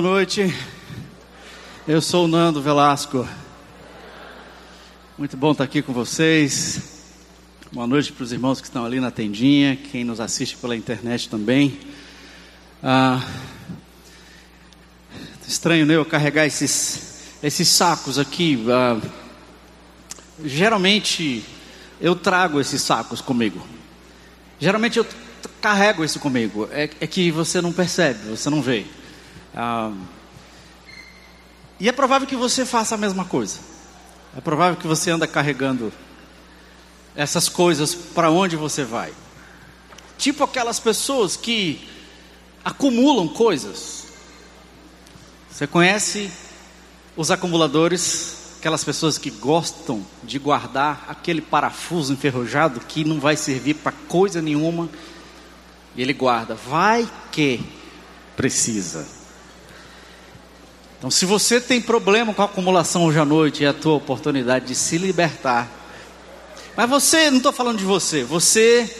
[0.00, 0.50] Boa noite.
[1.86, 3.28] Eu sou o Nando Velasco.
[5.18, 6.80] Muito bom estar aqui com vocês.
[7.70, 11.28] Boa noite para os irmãos que estão ali na tendinha, quem nos assiste pela internet
[11.28, 11.78] também.
[12.82, 13.22] Ah,
[15.46, 15.96] estranho, né?
[15.96, 18.58] Eu carregar esses, esses sacos aqui.
[18.70, 18.98] Ah,
[20.42, 21.44] geralmente
[22.00, 23.60] eu trago esses sacos comigo.
[24.58, 25.06] Geralmente eu
[25.60, 26.70] carrego isso comigo.
[26.72, 28.86] É, é que você não percebe, você não vê.
[29.54, 29.92] Ah,
[31.78, 33.58] e é provável que você faça a mesma coisa.
[34.36, 35.92] É provável que você anda carregando
[37.16, 39.12] essas coisas para onde você vai.
[40.18, 41.88] Tipo aquelas pessoas que
[42.64, 44.06] acumulam coisas.
[45.50, 46.30] Você conhece
[47.16, 53.74] os acumuladores, aquelas pessoas que gostam de guardar aquele parafuso enferrujado que não vai servir
[53.74, 54.88] para coisa nenhuma,
[55.96, 56.54] e ele guarda.
[56.54, 57.60] Vai que
[58.36, 59.19] precisa.
[61.00, 64.66] Então, se você tem problema com a acumulação hoje à noite, é a tua oportunidade
[64.66, 65.66] de se libertar.
[66.76, 68.94] Mas você, não estou falando de você, você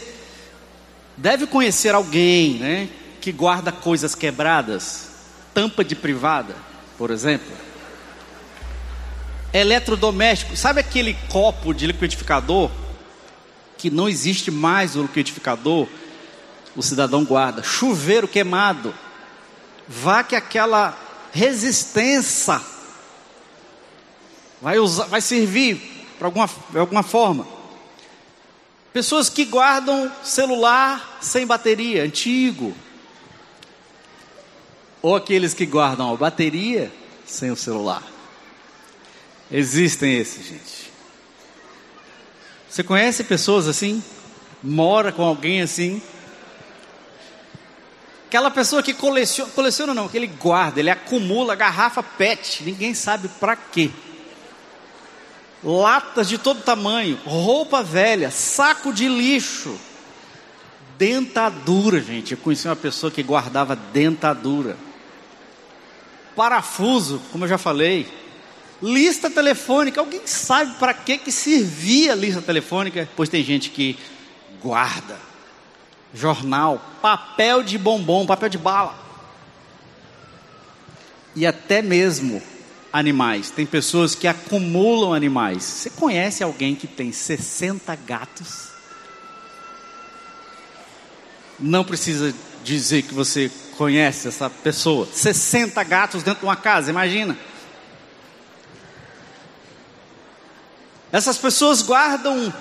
[1.15, 2.89] deve conhecer alguém, né,
[3.21, 5.11] que guarda coisas quebradas,
[5.53, 6.57] tampa de privada,
[6.97, 7.53] por exemplo.
[9.53, 12.71] Eletrodoméstico, sabe aquele copo de liquidificador
[13.77, 15.87] que não existe mais o liquidificador?
[16.75, 17.63] O cidadão guarda.
[17.63, 18.95] Chuveiro queimado.
[19.87, 20.97] Vá que aquela
[21.33, 22.61] resistência.
[24.61, 25.81] Vai, usar, vai servir
[26.19, 27.47] para alguma, alguma forma.
[28.93, 32.75] Pessoas que guardam celular sem bateria, antigo.
[35.01, 36.93] Ou aqueles que guardam a bateria
[37.25, 38.03] sem o celular.
[39.51, 40.91] Existem esses, gente.
[42.69, 44.03] Você conhece pessoas assim?
[44.63, 46.03] Mora com alguém assim?
[48.31, 53.27] Aquela pessoa que coleciona, coleciona não, que ele guarda, ele acumula garrafa PET, ninguém sabe
[53.27, 53.91] para quê.
[55.65, 59.77] Latas de todo tamanho, roupa velha, saco de lixo,
[60.97, 62.31] dentadura, gente.
[62.31, 64.77] Eu conheci uma pessoa que guardava dentadura.
[66.37, 68.07] Parafuso, como eu já falei.
[68.81, 73.09] Lista telefônica, alguém sabe para que que servia a lista telefônica?
[73.17, 73.99] Pois tem gente que
[74.63, 75.30] guarda
[76.15, 78.99] jornal, papel de bombom, papel de bala.
[81.35, 82.43] E até mesmo
[82.93, 83.51] animais.
[83.51, 85.63] Tem pessoas que acumulam animais.
[85.63, 88.71] Você conhece alguém que tem 60 gatos?
[91.59, 92.35] Não precisa
[92.65, 95.07] dizer que você conhece essa pessoa.
[95.13, 97.37] 60 gatos dentro de uma casa, imagina.
[101.13, 102.53] Essas pessoas guardam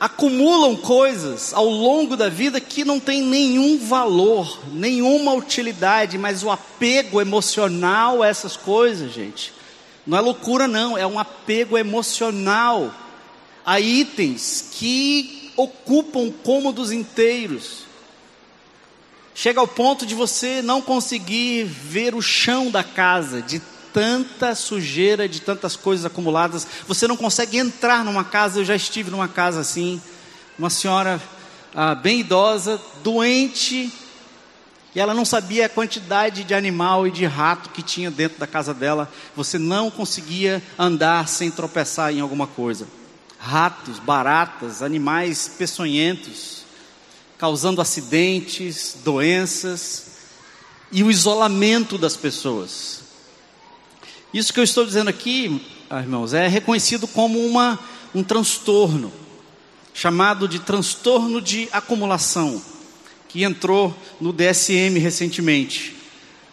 [0.00, 6.50] acumulam coisas ao longo da vida que não tem nenhum valor, nenhuma utilidade, mas o
[6.50, 9.52] apego emocional a essas coisas, gente,
[10.06, 12.94] não é loucura, não, é um apego emocional
[13.64, 17.84] a itens que ocupam cômodos inteiros.
[19.34, 23.60] Chega ao ponto de você não conseguir ver o chão da casa, de
[23.92, 26.66] tanta sujeira, de tantas coisas acumuladas.
[26.86, 28.60] Você não consegue entrar numa casa.
[28.60, 30.00] Eu já estive numa casa assim,
[30.58, 31.20] uma senhora
[31.74, 33.92] ah, bem idosa, doente,
[34.94, 38.46] e ela não sabia a quantidade de animal e de rato que tinha dentro da
[38.46, 39.10] casa dela.
[39.36, 42.88] Você não conseguia andar sem tropeçar em alguma coisa.
[43.38, 46.64] Ratos, baratas, animais peçonhentos,
[47.38, 50.06] causando acidentes, doenças
[50.90, 53.00] e o isolamento das pessoas.
[54.32, 55.60] Isso que eu estou dizendo aqui,
[55.90, 57.76] ah, irmãos, é reconhecido como uma,
[58.14, 59.12] um transtorno,
[59.92, 62.62] chamado de transtorno de acumulação,
[63.28, 65.96] que entrou no DSM recentemente.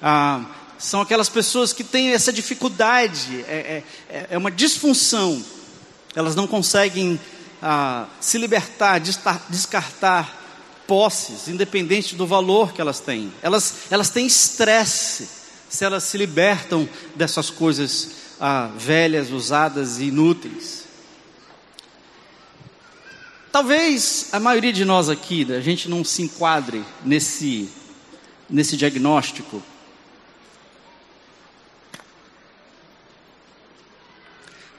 [0.02, 0.44] Ah,
[0.80, 5.44] são aquelas pessoas que têm essa dificuldade, é, é, é uma disfunção,
[6.16, 7.20] elas não conseguem
[7.62, 9.00] ah, se libertar,
[9.50, 10.36] descartar
[10.88, 13.32] posses, independente do valor que elas têm.
[13.44, 15.37] Elas, elas têm estresse
[15.70, 20.86] se elas se libertam dessas coisas ah, velhas, usadas e inúteis.
[23.52, 27.70] Talvez a maioria de nós aqui, a gente não se enquadre nesse,
[28.50, 29.62] nesse diagnóstico.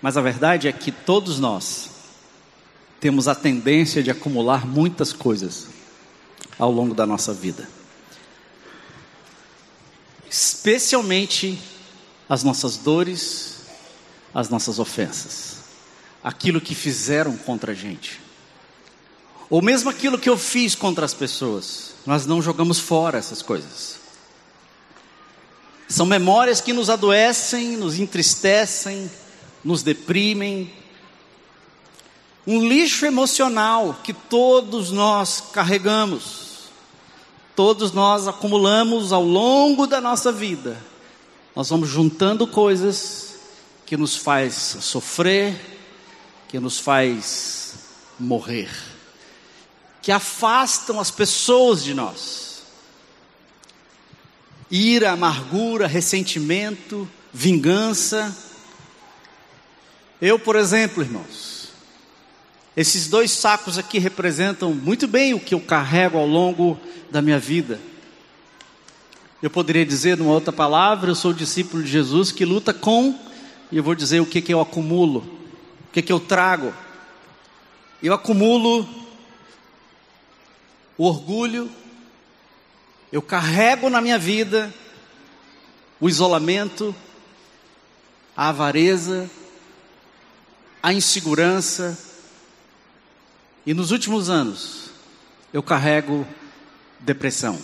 [0.00, 1.90] Mas a verdade é que todos nós
[3.00, 5.66] temos a tendência de acumular muitas coisas
[6.56, 7.77] ao longo da nossa vida
[10.30, 11.58] especialmente
[12.28, 13.58] as nossas dores,
[14.34, 15.58] as nossas ofensas,
[16.22, 18.20] aquilo que fizeram contra a gente,
[19.50, 23.96] ou mesmo aquilo que eu fiz contra as pessoas, nós não jogamos fora essas coisas.
[25.88, 29.10] São memórias que nos adoecem, nos entristecem,
[29.64, 30.70] nos deprimem.
[32.46, 36.47] Um lixo emocional que todos nós carregamos,
[37.58, 40.80] todos nós acumulamos ao longo da nossa vida.
[41.56, 43.34] Nós vamos juntando coisas
[43.84, 45.60] que nos faz sofrer,
[46.46, 47.74] que nos faz
[48.16, 48.70] morrer,
[50.00, 52.62] que afastam as pessoas de nós
[54.70, 58.36] ira, amargura, ressentimento, vingança.
[60.22, 61.57] Eu, por exemplo, irmãos,
[62.80, 66.78] esses dois sacos aqui representam muito bem o que eu carrego ao longo
[67.10, 67.80] da minha vida.
[69.42, 73.18] Eu poderia dizer, numa outra palavra, eu sou discípulo de Jesus que luta com,
[73.72, 75.24] e eu vou dizer o que, que eu acumulo,
[75.88, 76.72] o que, que eu trago.
[78.00, 78.88] Eu acumulo
[80.96, 81.68] o orgulho,
[83.10, 84.72] eu carrego na minha vida
[86.00, 86.94] o isolamento,
[88.36, 89.28] a avareza,
[90.80, 92.06] a insegurança,
[93.68, 94.84] e nos últimos anos
[95.52, 96.26] eu carrego
[97.00, 97.58] depressão,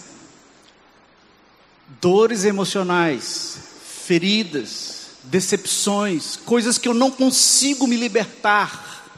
[1.98, 3.58] dores emocionais,
[4.04, 9.08] feridas, decepções, coisas que eu não consigo me libertar,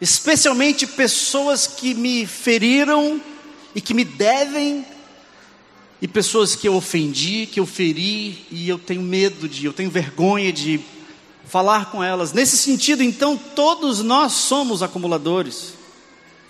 [0.00, 3.20] especialmente pessoas que me feriram
[3.74, 4.86] e que me devem
[6.00, 9.90] e pessoas que eu ofendi, que eu feri, e eu tenho medo de, eu tenho
[9.90, 10.78] vergonha de
[11.44, 12.32] falar com elas.
[12.32, 15.76] Nesse sentido, então, todos nós somos acumuladores.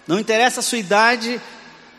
[0.08, 1.38] Não interessa a sua idade,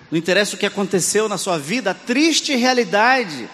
[0.09, 3.47] não interessa o que aconteceu na sua vida, a triste realidade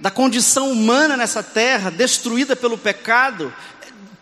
[0.00, 3.54] da condição humana nessa terra, destruída pelo pecado,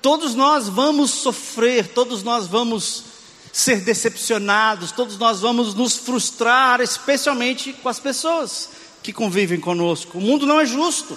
[0.03, 3.05] todos nós vamos sofrer, todos nós vamos
[3.51, 8.69] ser decepcionados, todos nós vamos nos frustrar, especialmente com as pessoas
[9.03, 10.19] que convivem conosco.
[10.19, 11.17] O mundo não é justo.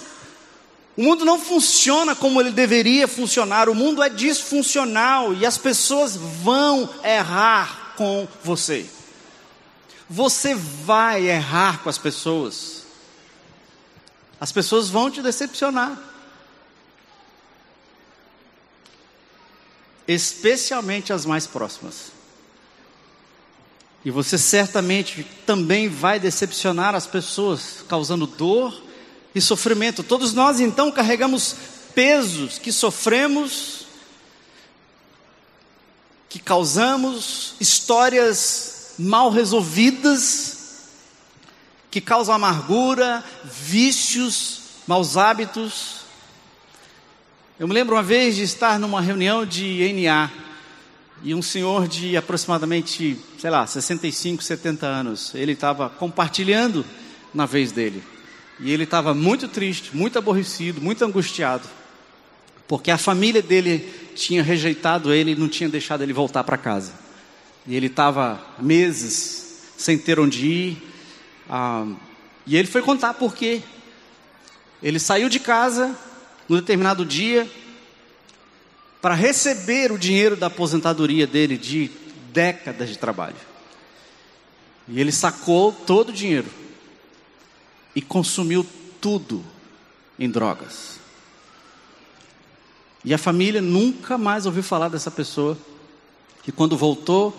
[0.96, 3.68] O mundo não funciona como ele deveria funcionar.
[3.68, 8.88] O mundo é disfuncional e as pessoas vão errar com você.
[10.08, 12.84] Você vai errar com as pessoas.
[14.40, 16.00] As pessoas vão te decepcionar.
[20.06, 22.12] Especialmente as mais próximas.
[24.04, 28.80] E você certamente também vai decepcionar as pessoas, causando dor
[29.34, 30.04] e sofrimento.
[30.04, 31.56] Todos nós então carregamos
[31.94, 33.77] pesos que sofremos,
[36.28, 40.88] que causamos, histórias mal resolvidas,
[41.90, 45.98] que causam amargura, vícios, maus hábitos.
[47.58, 50.30] Eu me lembro uma vez de estar numa reunião de NA
[51.22, 56.84] e um senhor de aproximadamente, sei lá, 65, 70 anos, ele estava compartilhando
[57.34, 58.02] na vez dele.
[58.60, 61.68] E ele estava muito triste, muito aborrecido, muito angustiado,
[62.68, 66.92] porque a família dele tinha rejeitado ele e não tinha deixado ele voltar para casa.
[67.66, 70.82] E ele estava meses sem ter onde ir.
[71.48, 71.86] Ah,
[72.46, 73.62] e ele foi contar por quê.
[74.82, 75.96] Ele saiu de casa
[76.48, 77.48] no determinado dia,
[79.00, 81.90] para receber o dinheiro da aposentadoria dele de
[82.32, 83.36] décadas de trabalho.
[84.88, 86.48] E ele sacou todo o dinheiro
[87.94, 88.66] e consumiu
[89.00, 89.44] tudo
[90.18, 90.98] em drogas.
[93.08, 95.56] E a família nunca mais ouviu falar dessa pessoa.
[96.46, 97.34] E quando voltou,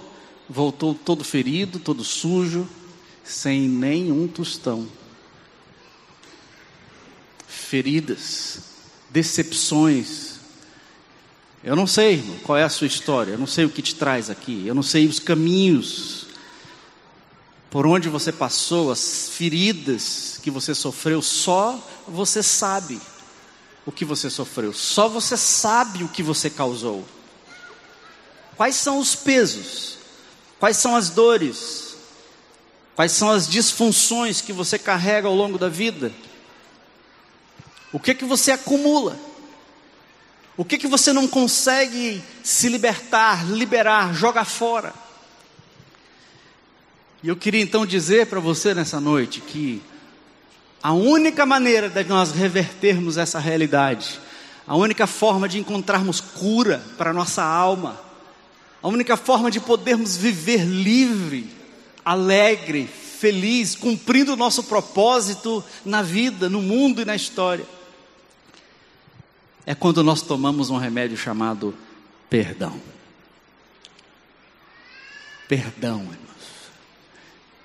[0.49, 2.67] voltou todo ferido, todo sujo,
[3.23, 4.88] sem nenhum tostão.
[7.47, 8.61] Feridas,
[9.11, 10.39] decepções,
[11.63, 14.31] eu não sei qual é a sua história, eu não sei o que te traz
[14.31, 16.25] aqui, eu não sei os caminhos
[17.69, 22.99] por onde você passou, as feridas que você sofreu, só você sabe
[23.86, 27.05] o que você sofreu, só você sabe o que você causou.
[28.55, 29.98] Quais são os pesos?
[30.59, 31.95] Quais são as dores?
[32.95, 36.12] Quais são as disfunções que você carrega ao longo da vida?
[37.93, 39.17] O que que você acumula?
[40.57, 44.93] O que que você não consegue se libertar, liberar, jogar fora?
[47.24, 49.81] E eu queria então dizer para você nessa noite que
[50.81, 54.19] a única maneira de nós revertermos essa realidade,
[54.65, 58.00] a única forma de encontrarmos cura para nossa alma,
[58.81, 61.50] a única forma de podermos viver livre,
[62.05, 67.65] alegre, feliz, cumprindo o nosso propósito na vida, no mundo e na história,
[69.65, 71.75] é quando nós tomamos um remédio chamado
[72.29, 72.79] perdão.
[75.48, 76.19] Perdão, irmãos.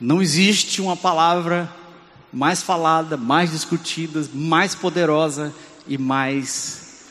[0.00, 1.72] Não existe uma palavra
[2.34, 5.54] mais falada, mais discutida, mais poderosa
[5.86, 7.04] e mais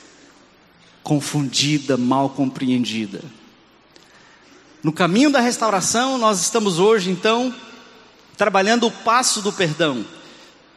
[1.01, 3.23] confundida, mal compreendida.
[4.83, 7.55] No caminho da restauração, nós estamos hoje, então,
[8.35, 10.05] trabalhando o passo do perdão.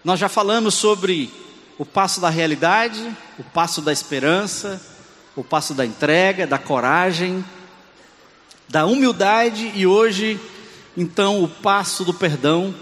[0.05, 1.29] Nós já falamos sobre
[1.77, 3.05] o passo da realidade,
[3.41, 4.81] o passo da esperança,
[5.35, 7.45] o passo da entrega, da coragem,
[8.69, 10.41] da humildade e hoje,
[10.97, 12.73] então, o passo do perdão,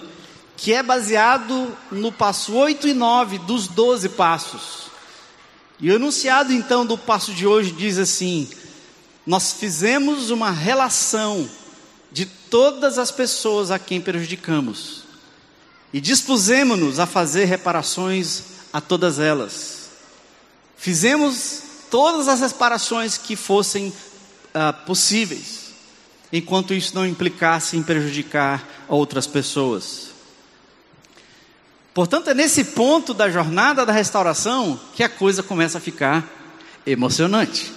[0.56, 4.84] que é baseado no passo 8 e 9 dos 12 passos.
[5.80, 8.48] E o enunciado então do passo de hoje diz assim:
[9.26, 11.48] Nós fizemos uma relação
[12.12, 15.02] de todas as pessoas a quem prejudicamos
[15.92, 18.42] e dispusemos-nos a fazer reparações
[18.72, 19.90] a todas elas.
[20.76, 25.72] Fizemos todas as reparações que fossem uh, possíveis,
[26.32, 30.13] enquanto isso não implicasse em prejudicar outras pessoas.
[31.94, 36.28] Portanto, é nesse ponto da jornada da restauração que a coisa começa a ficar
[36.84, 37.72] emocionante.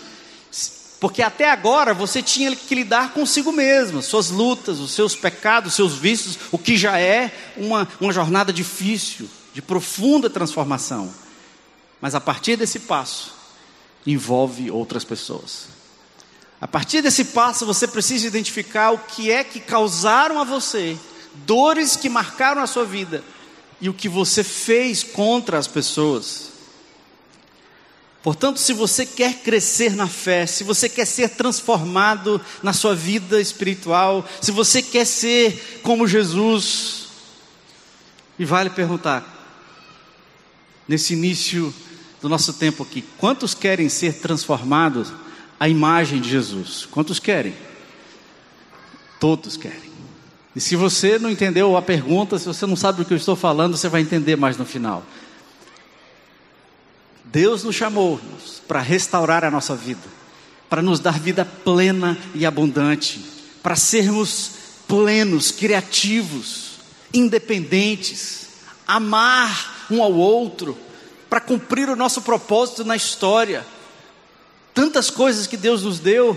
[0.99, 5.75] Porque até agora você tinha que lidar consigo mesmo, suas lutas, os seus pecados, os
[5.75, 11.13] seus vícios, o que já é uma, uma jornada difícil, de profunda transformação.
[12.01, 13.35] Mas a partir desse passo,
[14.03, 15.67] envolve outras pessoas.
[16.59, 20.97] A partir desse passo, você precisa identificar o que é que causaram a você,
[21.45, 23.23] dores que marcaram a sua vida
[23.79, 26.51] e o que você fez contra as pessoas.
[28.23, 33.39] Portanto, se você quer crescer na fé, se você quer ser transformado na sua vida
[33.39, 37.07] espiritual, se você quer ser como Jesus,
[38.37, 39.37] e vale perguntar:
[40.87, 41.73] nesse início
[42.21, 43.03] do nosso tempo aqui.
[43.17, 45.11] Quantos querem ser transformados
[45.59, 46.87] à imagem de Jesus?
[46.89, 47.53] Quantos querem?
[49.19, 49.86] Todos querem.
[50.57, 53.35] E se você não entendeu a pergunta, se você não sabe do que eu estou
[53.35, 55.03] falando, você vai entender mais no final.
[57.25, 58.19] Deus nos chamou
[58.67, 60.01] para restaurar a nossa vida,
[60.67, 63.23] para nos dar vida plena e abundante,
[63.61, 64.49] para sermos
[64.87, 66.79] plenos, criativos,
[67.13, 68.47] independentes,
[68.87, 70.75] amar um ao outro,
[71.29, 73.63] para cumprir o nosso propósito na história.
[74.73, 76.35] Tantas coisas que Deus nos deu,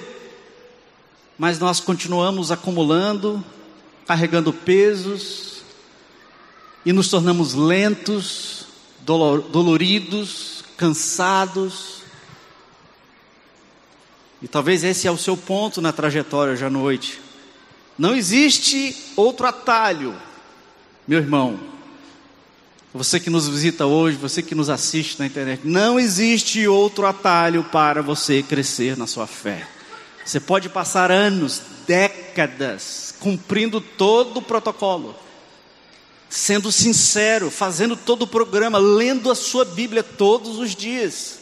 [1.38, 3.42] mas nós continuamos acumulando,
[4.10, 5.62] carregando pesos,
[6.84, 8.66] e nos tornamos lentos,
[9.04, 12.02] doloridos, cansados.
[14.42, 17.20] E talvez esse é o seu ponto na trajetória hoje à noite.
[17.96, 20.16] Não existe outro atalho,
[21.06, 21.60] meu irmão,
[22.92, 27.62] você que nos visita hoje, você que nos assiste na internet, não existe outro atalho
[27.62, 29.68] para você crescer na sua fé.
[30.24, 35.14] Você pode passar anos, décadas, cumprindo todo o protocolo,
[36.28, 41.40] sendo sincero, fazendo todo o programa, lendo a sua Bíblia todos os dias.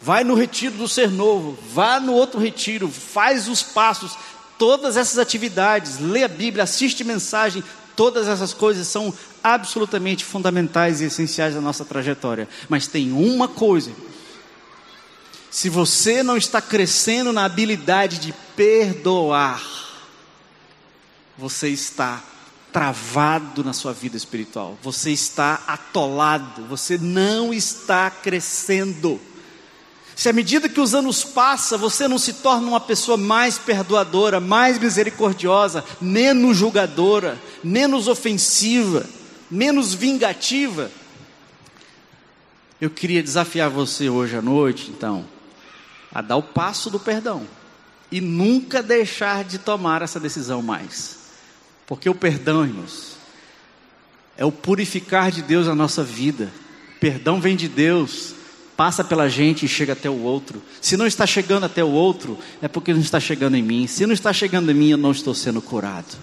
[0.00, 4.16] Vai no retiro do Ser Novo, vá no outro retiro, faz os passos,
[4.58, 7.62] todas essas atividades, lê a Bíblia, assiste mensagem,
[7.96, 12.48] Todas essas coisas são absolutamente fundamentais e essenciais da nossa trajetória.
[12.68, 13.92] Mas tem uma coisa:
[15.54, 19.62] se você não está crescendo na habilidade de perdoar,
[21.38, 22.20] você está
[22.72, 29.20] travado na sua vida espiritual, você está atolado, você não está crescendo.
[30.16, 34.40] Se à medida que os anos passam, você não se torna uma pessoa mais perdoadora,
[34.40, 39.06] mais misericordiosa, menos julgadora, menos ofensiva,
[39.48, 40.90] menos vingativa,
[42.80, 45.32] eu queria desafiar você hoje à noite, então,
[46.14, 47.46] a dar o passo do perdão
[48.10, 51.18] e nunca deixar de tomar essa decisão mais.
[51.86, 53.16] Porque o perdão, irmãos,
[54.36, 56.50] é o purificar de Deus a nossa vida.
[57.00, 58.34] Perdão vem de Deus,
[58.76, 60.62] passa pela gente e chega até o outro.
[60.80, 63.86] Se não está chegando até o outro, é porque não está chegando em mim.
[63.88, 66.16] Se não está chegando em mim, eu não estou sendo curado.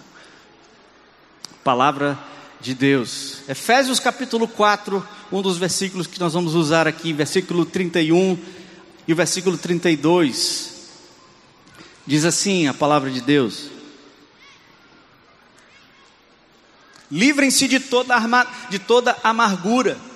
[1.64, 2.18] Palavra
[2.62, 3.40] de Deus.
[3.50, 8.38] Efésios capítulo 4, um dos versículos que nós vamos usar aqui, versículo 31
[9.08, 10.72] e o versículo 32.
[12.06, 13.70] Diz assim a palavra de Deus:
[17.12, 18.16] Livrem-se de toda,
[18.70, 20.12] de toda amargura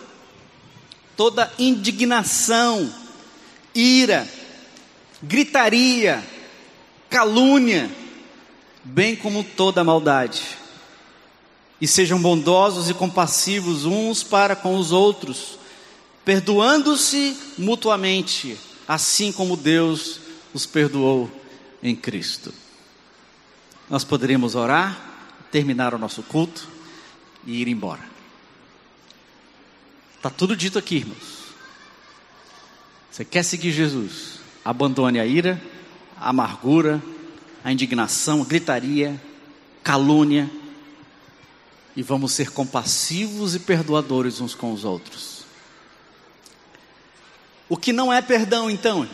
[1.16, 2.94] toda indignação,
[3.74, 4.28] ira,
[5.22, 6.24] gritaria,
[7.10, 7.90] calúnia,
[8.84, 10.42] bem como toda maldade.
[11.80, 15.60] E sejam bondosos e compassivos uns para com os outros,
[16.24, 20.20] perdoando-se mutuamente, assim como Deus
[20.54, 21.30] os perdoou
[21.82, 22.54] em Cristo.
[23.90, 25.00] Nós poderíamos orar,
[25.52, 26.68] terminar o nosso culto
[27.46, 28.02] e ir embora.
[30.16, 31.46] Está tudo dito aqui, irmãos.
[33.12, 34.40] Você quer seguir Jesus?
[34.64, 35.62] Abandone a ira,
[36.18, 37.02] a amargura,
[37.64, 39.22] a indignação, a gritaria,
[39.84, 40.50] calúnia,
[41.96, 45.35] e vamos ser compassivos e perdoadores uns com os outros.
[47.68, 49.08] O que não é perdão, então?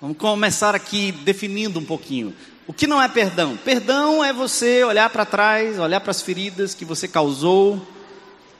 [0.00, 2.34] Vamos começar aqui definindo um pouquinho.
[2.66, 3.56] O que não é perdão?
[3.56, 7.80] Perdão é você olhar para trás, olhar para as feridas que você causou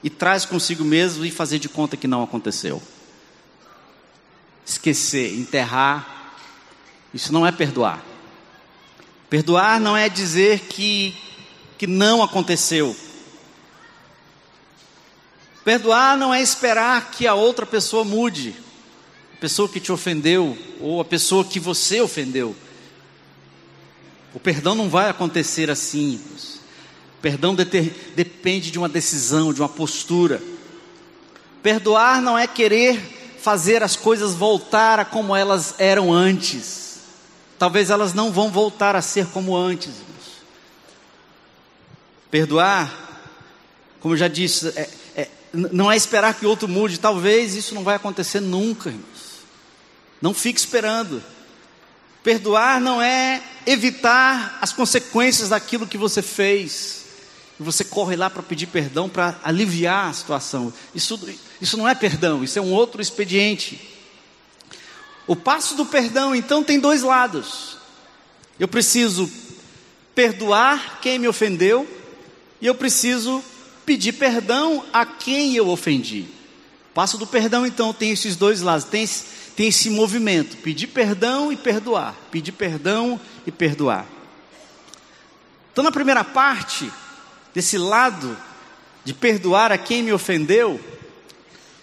[0.02, 2.80] e traz consigo mesmo e fazer de conta que não aconteceu.
[4.64, 6.36] Esquecer, enterrar,
[7.12, 8.04] isso não é perdoar.
[9.28, 11.16] Perdoar não é dizer que,
[11.76, 12.96] que não aconteceu.
[15.64, 18.54] Perdoar não é esperar que a outra pessoa mude,
[19.42, 22.54] pessoa que te ofendeu ou a pessoa que você ofendeu.
[24.32, 26.20] O perdão não vai acontecer assim.
[27.18, 30.40] O perdão depende de uma decisão, de uma postura.
[31.60, 37.00] Perdoar não é querer fazer as coisas voltar a como elas eram antes.
[37.58, 39.90] Talvez elas não vão voltar a ser como antes.
[42.30, 43.26] Perdoar,
[43.98, 47.00] como eu já disse, é, é, não é esperar que outro mude.
[47.00, 49.11] Talvez isso não vai acontecer nunca, irmãos.
[50.22, 51.22] Não fique esperando.
[52.22, 57.02] Perdoar não é evitar as consequências daquilo que você fez.
[57.58, 60.72] E você corre lá para pedir perdão, para aliviar a situação.
[60.94, 61.20] Isso,
[61.60, 63.80] isso não é perdão, isso é um outro expediente.
[65.26, 67.76] O passo do perdão, então, tem dois lados.
[68.58, 69.30] Eu preciso
[70.14, 71.88] perdoar quem me ofendeu,
[72.60, 73.42] e eu preciso
[73.84, 76.26] pedir perdão a quem eu ofendi.
[76.90, 78.84] O passo do perdão, então, tem esses dois lados.
[78.84, 79.04] Tem
[79.56, 84.06] tem esse movimento: pedir perdão e perdoar, pedir perdão e perdoar.
[85.72, 86.90] Então, na primeira parte,
[87.54, 88.36] desse lado
[89.04, 90.80] de perdoar a quem me ofendeu,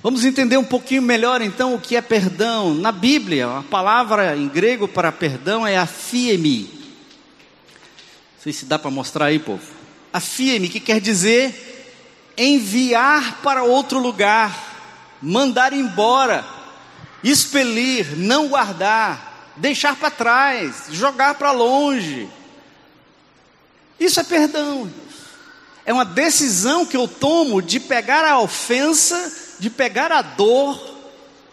[0.01, 2.73] vamos entender um pouquinho melhor então o que é perdão.
[2.73, 6.69] Na Bíblia, a palavra em grego para perdão é afiemi.
[8.35, 9.63] Não sei se dá para mostrar aí, povo.
[10.13, 11.67] Afiemi, que quer dizer
[12.37, 16.58] enviar para outro lugar, mandar embora
[17.23, 22.29] expelir, não guardar, deixar para trás, jogar para longe.
[23.99, 24.91] Isso é perdão.
[25.85, 30.79] É uma decisão que eu tomo de pegar a ofensa, de pegar a dor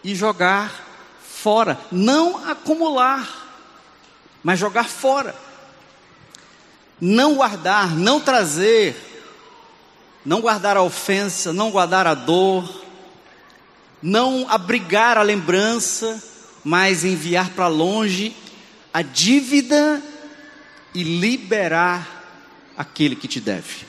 [0.03, 0.71] e jogar
[1.21, 3.27] fora, não acumular,
[4.43, 5.35] mas jogar fora.
[6.99, 8.95] Não guardar, não trazer,
[10.25, 12.86] não guardar a ofensa, não guardar a dor,
[14.07, 16.23] não abrigar a lembrança,
[16.63, 18.33] mas enviar para longe
[18.93, 20.01] a dívida
[20.95, 22.23] e liberar
[22.77, 23.85] aquele que te deve.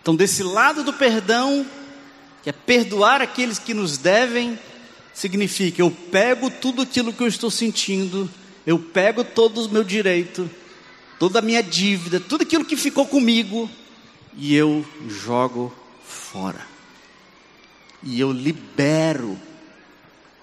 [0.00, 1.66] Então, desse lado do perdão,
[2.42, 4.58] que é perdoar aqueles que nos devem,
[5.12, 8.28] significa eu pego tudo aquilo que eu estou sentindo,
[8.66, 10.50] eu pego todo o meu direito,
[11.18, 13.68] toda a minha dívida, tudo aquilo que ficou comigo,
[14.34, 15.74] e eu jogo
[16.08, 16.73] fora
[18.04, 19.38] e eu libero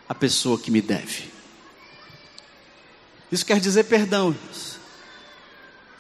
[0.09, 1.31] a pessoa que me deve.
[3.31, 4.35] Isso quer dizer perdão.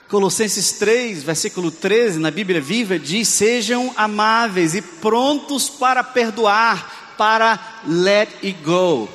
[0.09, 7.83] Colossenses 3, versículo 13, na Bíblia Viva, diz: Sejam amáveis e prontos para perdoar, para
[7.87, 9.07] let it go,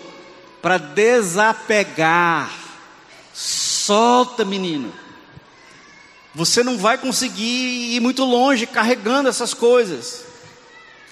[0.62, 2.50] para desapegar.
[3.35, 4.90] Solta, menino.
[6.35, 10.25] Você não vai conseguir ir muito longe carregando essas coisas.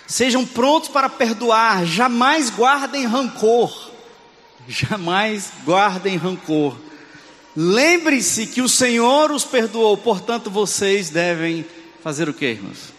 [0.07, 3.90] Sejam prontos para perdoar, jamais guardem rancor.
[4.69, 6.77] Jamais guardem rancor.
[7.57, 11.64] Lembre-se que o Senhor os perdoou, portanto vocês devem
[12.03, 12.93] fazer o que, irmãos?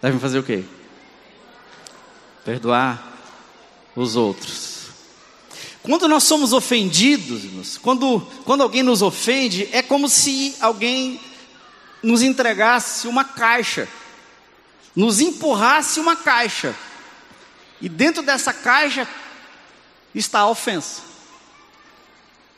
[0.00, 0.64] Devem fazer o que?
[2.44, 3.12] Perdoar
[3.94, 4.72] os outros.
[5.82, 11.20] Quando nós somos ofendidos, irmãos, quando, quando alguém nos ofende, é como se alguém
[12.02, 13.88] nos entregasse uma caixa
[14.94, 16.74] nos empurrasse uma caixa,
[17.80, 19.08] e dentro dessa caixa
[20.14, 21.02] está a ofensa.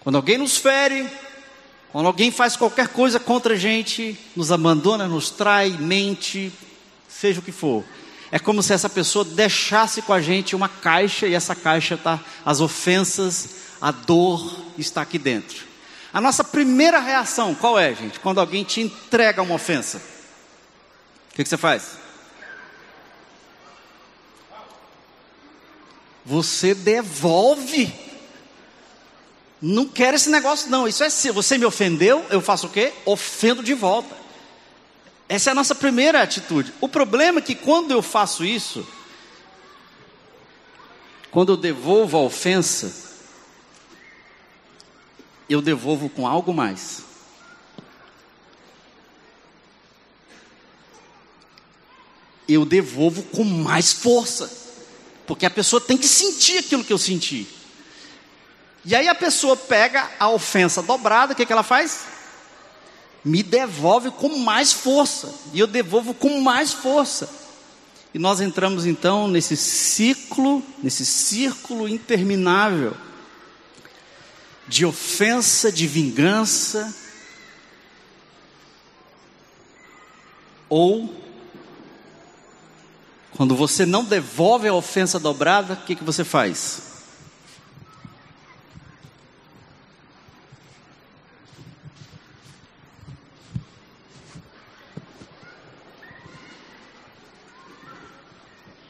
[0.01, 1.09] Quando alguém nos fere,
[1.91, 6.53] quando alguém faz qualquer coisa contra a gente, nos abandona, nos trai, mente,
[7.09, 7.85] seja o que for,
[8.31, 12.21] é como se essa pessoa deixasse com a gente uma caixa e essa caixa está,
[12.45, 13.49] as ofensas,
[13.81, 15.65] a dor está aqui dentro.
[16.13, 18.21] A nossa primeira reação qual é, gente?
[18.21, 19.99] Quando alguém te entrega uma ofensa,
[21.31, 22.04] o que, que você faz?
[26.25, 27.93] Você devolve.
[29.61, 30.87] Não quero esse negócio, não.
[30.87, 32.93] Isso é se você me ofendeu, eu faço o quê?
[33.05, 34.15] Ofendo de volta.
[35.29, 36.73] Essa é a nossa primeira atitude.
[36.81, 38.87] O problema é que quando eu faço isso,
[41.31, 42.95] quando eu devolvo a ofensa,
[45.49, 47.03] eu devolvo com algo mais.
[52.47, 54.64] Eu devolvo com mais força,
[55.27, 57.47] porque a pessoa tem que sentir aquilo que eu senti.
[58.85, 62.05] E aí a pessoa pega a ofensa dobrada, o que, que ela faz?
[63.25, 67.29] Me devolve com mais força, e eu devolvo com mais força.
[68.13, 72.95] E nós entramos então nesse ciclo, nesse círculo interminável
[74.69, 76.95] de ofensa, de vingança,
[80.69, 81.24] ou
[83.37, 86.95] quando você não devolve a ofensa dobrada, o que, que você faz?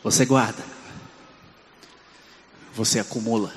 [0.02, 0.62] Você guarda,
[2.74, 3.54] você acumula.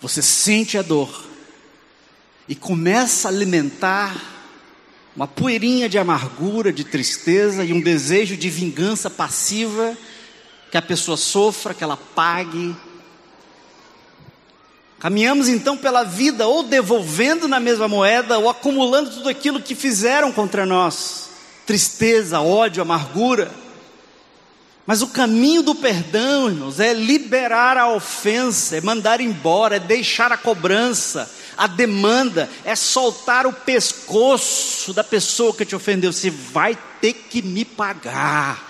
[0.00, 1.26] Você sente a dor
[2.48, 4.37] e começa a alimentar
[5.18, 9.98] uma poeirinha de amargura, de tristeza e um desejo de vingança passiva,
[10.70, 12.72] que a pessoa sofra, que ela pague.
[15.00, 20.30] Caminhamos então pela vida ou devolvendo na mesma moeda ou acumulando tudo aquilo que fizeram
[20.30, 21.30] contra nós:
[21.66, 23.50] tristeza, ódio, amargura.
[24.86, 30.30] Mas o caminho do perdão, irmãos, é liberar a ofensa, é mandar embora, é deixar
[30.30, 36.12] a cobrança, a demanda, é soltar o pescoço da pessoa que te ofendeu.
[36.12, 38.66] Você vai ter que me pagar.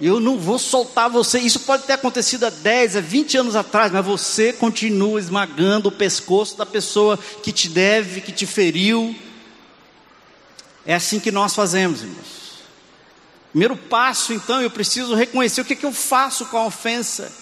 [0.00, 1.38] Eu não vou soltar você.
[1.38, 5.92] Isso pode ter acontecido há 10, há 20 anos atrás, mas você continua esmagando o
[5.92, 9.16] pescoço da pessoa que te deve, que te feriu.
[10.84, 12.36] É assim que nós fazemos, irmãos.
[13.50, 17.32] Primeiro passo, então, eu preciso reconhecer o que, é que eu faço com a ofensa.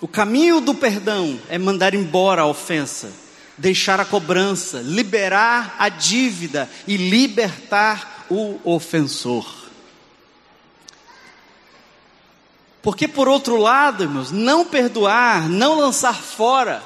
[0.00, 3.12] O caminho do perdão é mandar embora a ofensa,
[3.56, 9.62] deixar a cobrança, liberar a dívida e libertar o ofensor.
[12.82, 16.82] Porque, por outro lado, irmãos, não perdoar, não lançar fora,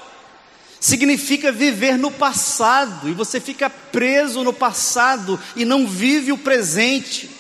[0.79, 7.31] significa viver no passado, e você fica preso no passado e não vive o presente.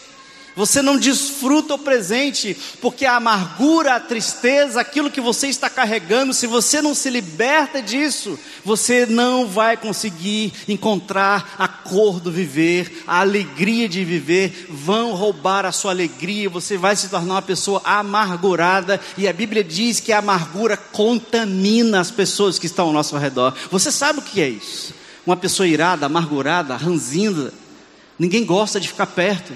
[0.56, 6.32] Você não desfruta o presente, porque a amargura, a tristeza, aquilo que você está carregando,
[6.32, 13.04] se você não se liberta disso, você não vai conseguir encontrar a cor do viver,
[13.06, 17.82] a alegria de viver, vão roubar a sua alegria, você vai se tornar uma pessoa
[17.84, 23.14] amargurada, e a Bíblia diz que a amargura contamina as pessoas que estão ao nosso
[23.18, 23.54] redor.
[23.70, 24.94] Você sabe o que é isso?
[25.26, 27.52] Uma pessoa irada, amargurada, ranzinza,
[28.18, 29.52] ninguém gosta de ficar perto.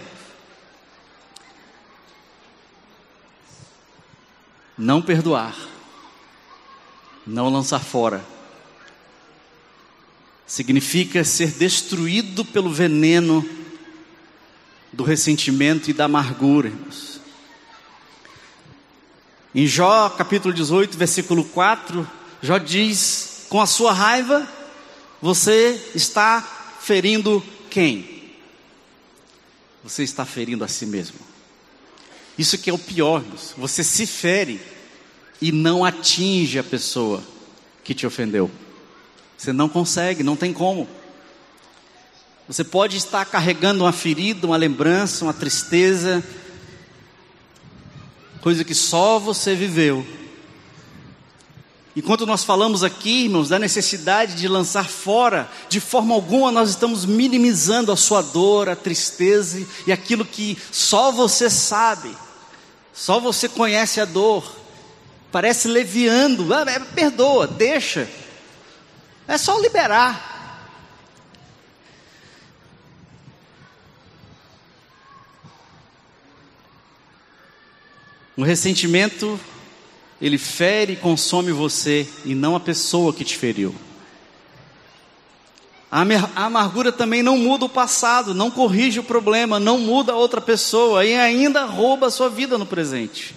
[4.81, 5.55] Não perdoar,
[7.27, 8.25] não lançar fora,
[10.47, 13.47] significa ser destruído pelo veneno
[14.91, 16.69] do ressentimento e da amargura.
[16.69, 17.21] Irmãos.
[19.55, 24.49] Em Jó capítulo 18, versículo 4, Jó diz: Com a sua raiva,
[25.21, 26.41] você está
[26.81, 28.33] ferindo quem?
[29.85, 31.30] Você está ferindo a si mesmo.
[32.41, 33.23] Isso que é o pior,
[33.55, 34.59] você se fere
[35.43, 37.23] e não atinge a pessoa
[37.85, 38.51] que te ofendeu.
[39.37, 40.89] Você não consegue, não tem como.
[42.49, 46.25] Você pode estar carregando uma ferida, uma lembrança, uma tristeza,
[48.41, 50.07] coisa que só você viveu.
[51.95, 57.05] Enquanto nós falamos aqui, irmãos, da necessidade de lançar fora, de forma alguma nós estamos
[57.05, 62.17] minimizando a sua dor, a tristeza e aquilo que só você sabe.
[62.93, 64.61] Só você conhece a dor.
[65.33, 66.53] Parece leviando.
[66.53, 68.09] Ah, é, perdoa, deixa.
[69.27, 70.29] É só liberar.
[78.37, 79.39] O ressentimento,
[80.21, 83.75] ele fere e consome você, e não a pessoa que te feriu.
[85.91, 86.05] A
[86.47, 91.05] amargura também não muda o passado, não corrige o problema, não muda a outra pessoa
[91.05, 93.35] e ainda rouba a sua vida no presente.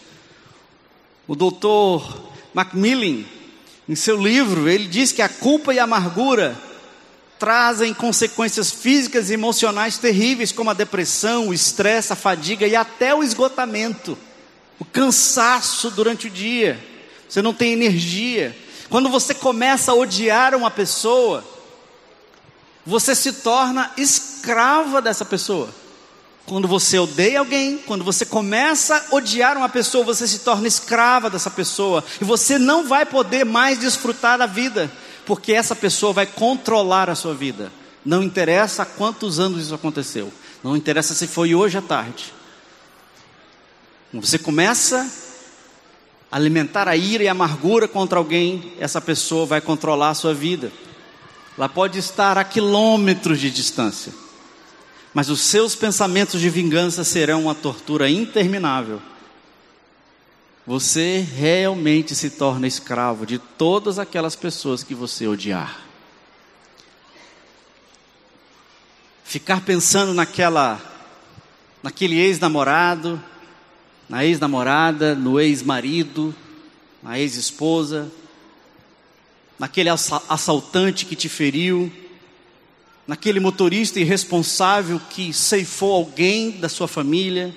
[1.28, 3.24] O doutor Macmillan,
[3.90, 6.56] em seu livro, ele diz que a culpa e a amargura
[7.40, 13.16] trazem consequências físicas e emocionais terríveis, como a depressão, o estresse, a fadiga e até
[13.16, 14.16] o esgotamento,
[14.80, 16.80] o cansaço durante o dia.
[17.28, 18.56] Você não tem energia.
[18.90, 21.44] Quando você começa a odiar uma pessoa,
[22.86, 25.70] você se torna escrava dessa pessoa.
[26.46, 31.30] Quando você odeia alguém, quando você começa a odiar uma pessoa, você se torna escrava
[31.30, 34.92] dessa pessoa e você não vai poder mais desfrutar da vida,
[35.26, 37.72] porque essa pessoa vai controlar a sua vida.
[38.04, 42.34] Não interessa há quantos anos isso aconteceu, não interessa se foi hoje à tarde.
[44.14, 45.10] Você começa
[46.30, 50.34] a alimentar a ira e a amargura contra alguém, essa pessoa vai controlar a sua
[50.34, 50.74] vida.
[51.58, 54.24] Ela pode estar a quilômetros de distância
[55.14, 59.00] mas os seus pensamentos de vingança serão uma tortura interminável.
[60.66, 65.82] Você realmente se torna escravo de todas aquelas pessoas que você odiar.
[69.24, 70.82] Ficar pensando naquela,
[71.84, 73.22] naquele ex-namorado,
[74.10, 76.34] na ex-namorada, no ex-marido,
[77.04, 78.12] na ex-esposa,
[79.58, 81.92] naquele assaltante que te feriu,
[83.08, 87.54] naquele motorista irresponsável que ceifou alguém da sua família,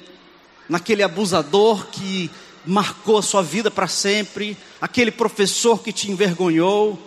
[0.69, 2.31] naquele abusador que
[2.65, 6.99] marcou a sua vida para sempre, aquele professor que te envergonhou,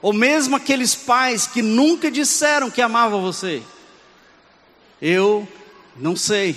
[0.00, 3.62] ou mesmo aqueles pais que nunca disseram que amavam você.
[5.02, 5.46] Eu
[5.96, 6.56] não sei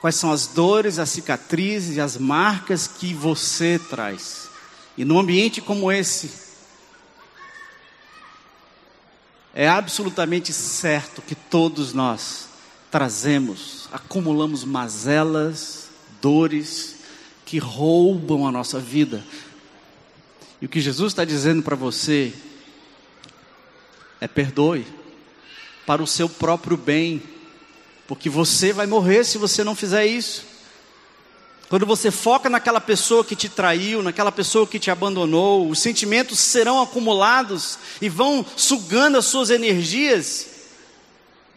[0.00, 4.50] quais são as dores, as cicatrizes e as marcas que você traz.
[4.96, 6.44] E num ambiente como esse,
[9.56, 12.48] É absolutamente certo que todos nós
[12.90, 16.96] trazemos, acumulamos mazelas, dores
[17.46, 19.24] que roubam a nossa vida.
[20.60, 22.34] E o que Jesus está dizendo para você
[24.20, 24.84] é perdoe
[25.86, 27.22] para o seu próprio bem,
[28.08, 30.44] porque você vai morrer se você não fizer isso.
[31.74, 36.38] Quando você foca naquela pessoa que te traiu, naquela pessoa que te abandonou, os sentimentos
[36.38, 40.68] serão acumulados e vão sugando as suas energias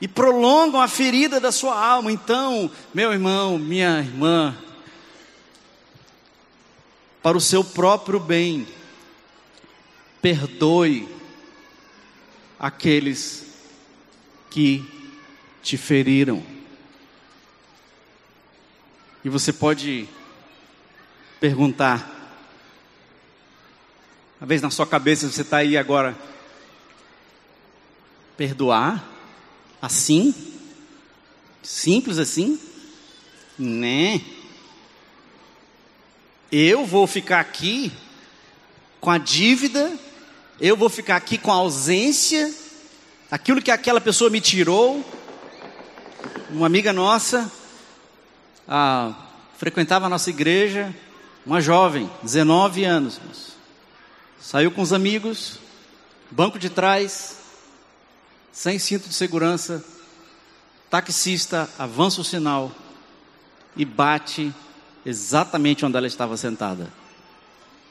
[0.01, 2.11] e prolongam a ferida da sua alma.
[2.11, 4.57] Então, meu irmão, minha irmã,
[7.21, 8.67] para o seu próprio bem,
[10.19, 11.07] perdoe
[12.59, 13.45] aqueles
[14.49, 14.83] que
[15.61, 16.56] te feriram.
[19.27, 20.07] E você pode
[21.37, 22.39] perguntar,
[24.39, 26.17] uma vez na sua cabeça você está aí agora,
[28.37, 29.05] perdoar?
[29.81, 30.33] Assim?
[31.61, 32.57] Simples assim?
[33.59, 34.21] Né?
[36.49, 37.91] Eu vou ficar aqui
[39.01, 39.91] com a dívida,
[40.57, 42.55] eu vou ficar aqui com a ausência,
[43.29, 45.03] aquilo que aquela pessoa me tirou.
[46.49, 47.51] Uma amiga nossa,
[48.67, 49.13] ah,
[49.57, 50.93] frequentava a nossa igreja,
[51.45, 53.19] uma jovem, 19 anos,
[54.39, 55.59] saiu com os amigos,
[56.29, 57.37] banco de trás,
[58.51, 59.83] sem cinto de segurança,
[60.89, 62.71] taxista avança o sinal
[63.75, 64.53] e bate
[65.05, 66.91] exatamente onde ela estava sentada.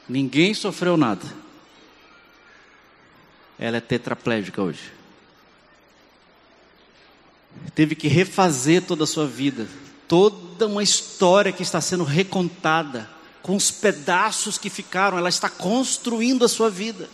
[0.07, 1.25] Ninguém sofreu nada.
[3.59, 4.93] Ela é tetraplégica hoje.
[7.73, 9.67] Teve que refazer toda a sua vida
[10.07, 13.09] toda uma história que está sendo recontada,
[13.41, 17.09] com os pedaços que ficaram, ela está construindo a sua vida.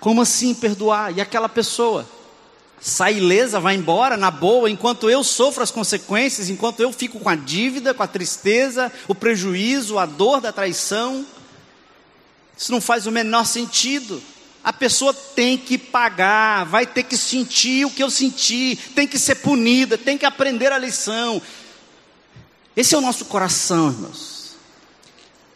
[0.00, 1.16] Como assim perdoar?
[1.16, 2.08] E aquela pessoa
[2.80, 7.28] sai ilesa, vai embora na boa, enquanto eu sofro as consequências, enquanto eu fico com
[7.28, 11.26] a dívida, com a tristeza, o prejuízo, a dor da traição.
[12.56, 14.22] Isso não faz o menor sentido.
[14.66, 19.16] A pessoa tem que pagar, vai ter que sentir o que eu senti, tem que
[19.16, 21.40] ser punida, tem que aprender a lição.
[22.76, 24.56] Esse é o nosso coração, irmãos.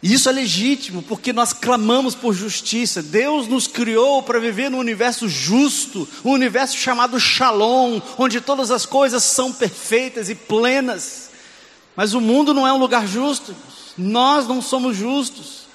[0.01, 3.03] E isso é legítimo, porque nós clamamos por justiça.
[3.03, 8.85] Deus nos criou para viver num universo justo, um universo chamado Shalom, onde todas as
[8.85, 11.31] coisas são perfeitas e plenas.
[11.97, 13.53] Mas o mundo não é um lugar justo,
[13.97, 15.69] nós não somos justos.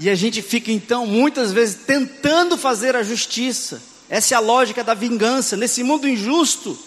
[0.00, 3.82] E a gente fica então muitas vezes tentando fazer a justiça.
[4.08, 5.56] Essa é a lógica da vingança.
[5.56, 6.78] Nesse mundo injusto,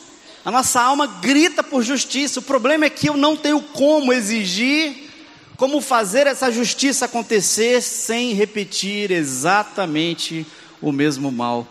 [0.46, 2.40] a nossa alma grita por justiça.
[2.40, 5.10] O problema é que eu não tenho como exigir,
[5.58, 10.46] como fazer essa justiça acontecer sem repetir exatamente
[10.82, 11.68] o mesmo mal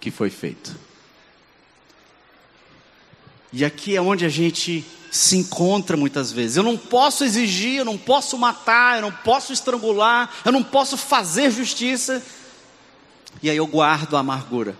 [0.00, 0.74] que foi feito.
[3.52, 6.56] E aqui é onde a gente se encontra muitas vezes.
[6.56, 10.96] Eu não posso exigir, eu não posso matar, eu não posso estrangular, eu não posso
[10.96, 12.22] fazer justiça.
[13.42, 14.76] E aí eu guardo a amargura.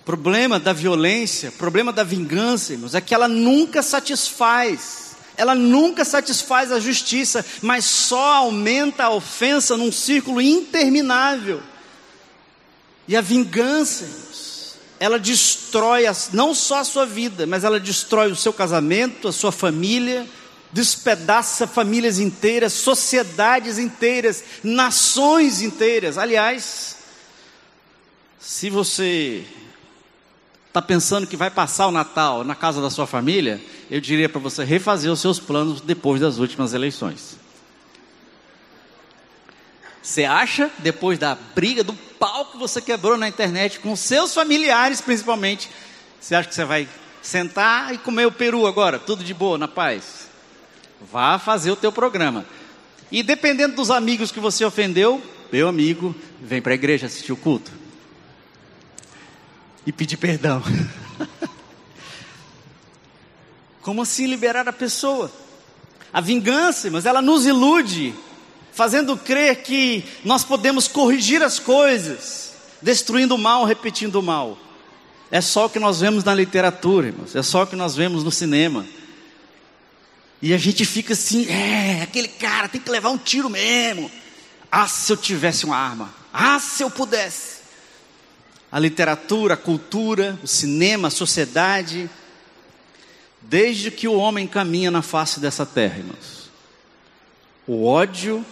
[0.00, 5.12] O problema da violência, problema da vingança, irmãos, é que ela nunca satisfaz.
[5.36, 11.62] Ela nunca satisfaz a justiça, mas só aumenta a ofensa num círculo interminável.
[13.06, 14.04] E a vingança,
[15.02, 19.50] ela destrói não só a sua vida, mas ela destrói o seu casamento, a sua
[19.50, 20.24] família,
[20.72, 26.18] despedaça famílias inteiras, sociedades inteiras, nações inteiras.
[26.18, 26.98] Aliás,
[28.38, 29.44] se você
[30.68, 33.60] está pensando que vai passar o Natal na casa da sua família,
[33.90, 37.41] eu diria para você refazer os seus planos depois das últimas eleições.
[40.02, 45.00] Você acha, depois da briga, do pau que você quebrou na internet com seus familiares,
[45.00, 45.70] principalmente,
[46.20, 46.88] você acha que você vai
[47.22, 50.28] sentar e comer o peru agora, tudo de boa, na paz?
[51.10, 52.44] Vá fazer o teu programa.
[53.12, 57.36] E dependendo dos amigos que você ofendeu, meu amigo, vem para a igreja assistir o
[57.36, 57.70] culto.
[59.86, 60.62] E pedir perdão.
[63.82, 65.30] Como assim liberar a pessoa?
[66.12, 68.14] A vingança, mas ela nos ilude,
[68.72, 74.58] fazendo crer que nós podemos corrigir as coisas, destruindo o mal, repetindo o mal.
[75.30, 78.24] É só o que nós vemos na literatura, irmãos, é só o que nós vemos
[78.24, 78.84] no cinema.
[80.40, 84.10] E a gente fica assim, é, aquele cara tem que levar um tiro mesmo.
[84.70, 86.12] Ah, se eu tivesse uma arma.
[86.32, 87.62] Ah, se eu pudesse.
[88.70, 92.10] A literatura, a cultura, o cinema, a sociedade,
[93.42, 96.50] desde que o homem caminha na face dessa terra, irmãos.
[97.66, 98.44] O ódio,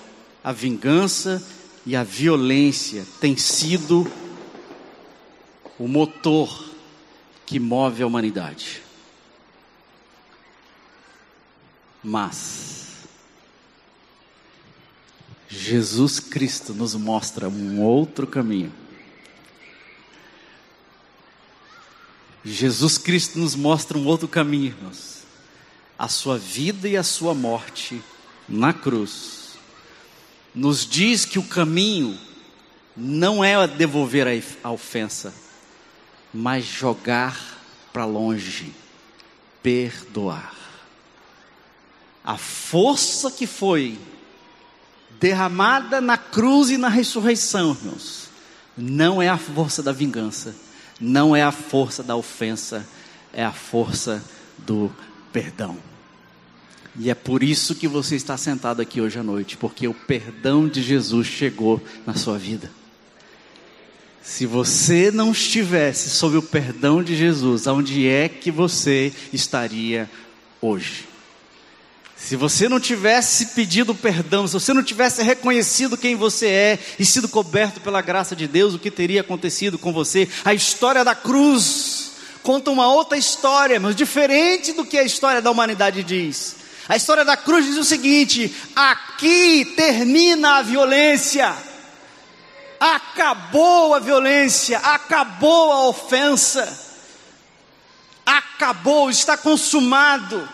[0.42, 1.42] a vingança
[1.84, 4.10] e a violência têm sido
[5.78, 6.70] o motor
[7.46, 8.82] que move a humanidade.
[12.02, 13.06] Mas
[15.48, 18.72] Jesus Cristo nos mostra um outro caminho.
[22.42, 25.24] Jesus Cristo nos mostra um outro caminho, irmãos.
[25.98, 28.02] A sua vida e a sua morte
[28.48, 29.39] na cruz
[30.54, 32.18] nos diz que o caminho
[32.96, 34.26] não é devolver
[34.62, 35.32] a ofensa,
[36.32, 37.58] mas jogar
[37.92, 38.72] para longe,
[39.62, 40.60] perdoar
[42.24, 43.98] a força que foi
[45.18, 48.28] derramada na cruz e na ressurreição, irmãos,
[48.76, 50.54] não é a força da vingança,
[51.00, 52.86] não é a força da ofensa,
[53.32, 54.22] é a força
[54.58, 54.94] do
[55.32, 55.76] perdão.
[56.98, 60.68] E é por isso que você está sentado aqui hoje à noite, porque o perdão
[60.68, 62.70] de Jesus chegou na sua vida.
[64.22, 70.10] Se você não estivesse sob o perdão de Jesus, aonde é que você estaria
[70.60, 71.08] hoje?
[72.16, 77.04] Se você não tivesse pedido perdão, se você não tivesse reconhecido quem você é e
[77.04, 80.28] sido coberto pela graça de Deus, o que teria acontecido com você?
[80.44, 82.12] A história da cruz
[82.42, 86.59] conta uma outra história, mas diferente do que a história da humanidade diz.
[86.90, 91.54] A história da cruz diz o seguinte: aqui termina a violência,
[92.80, 96.68] acabou a violência, acabou a ofensa,
[98.26, 100.48] acabou, está consumado.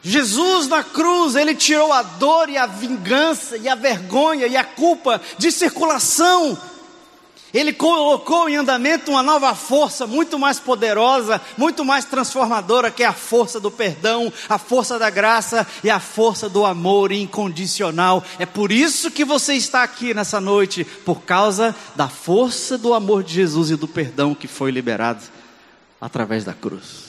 [0.00, 4.64] Jesus na cruz, ele tirou a dor e a vingança e a vergonha e a
[4.64, 6.58] culpa de circulação.
[7.54, 13.06] Ele colocou em andamento uma nova força muito mais poderosa, muito mais transformadora, que é
[13.06, 18.22] a força do perdão, a força da graça e a força do amor incondicional.
[18.38, 23.22] É por isso que você está aqui nessa noite, por causa da força do amor
[23.22, 25.22] de Jesus e do perdão que foi liberado
[26.00, 27.06] através da cruz.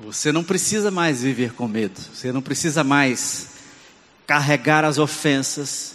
[0.00, 3.50] Você não precisa mais viver com medo, você não precisa mais
[4.26, 5.93] carregar as ofensas,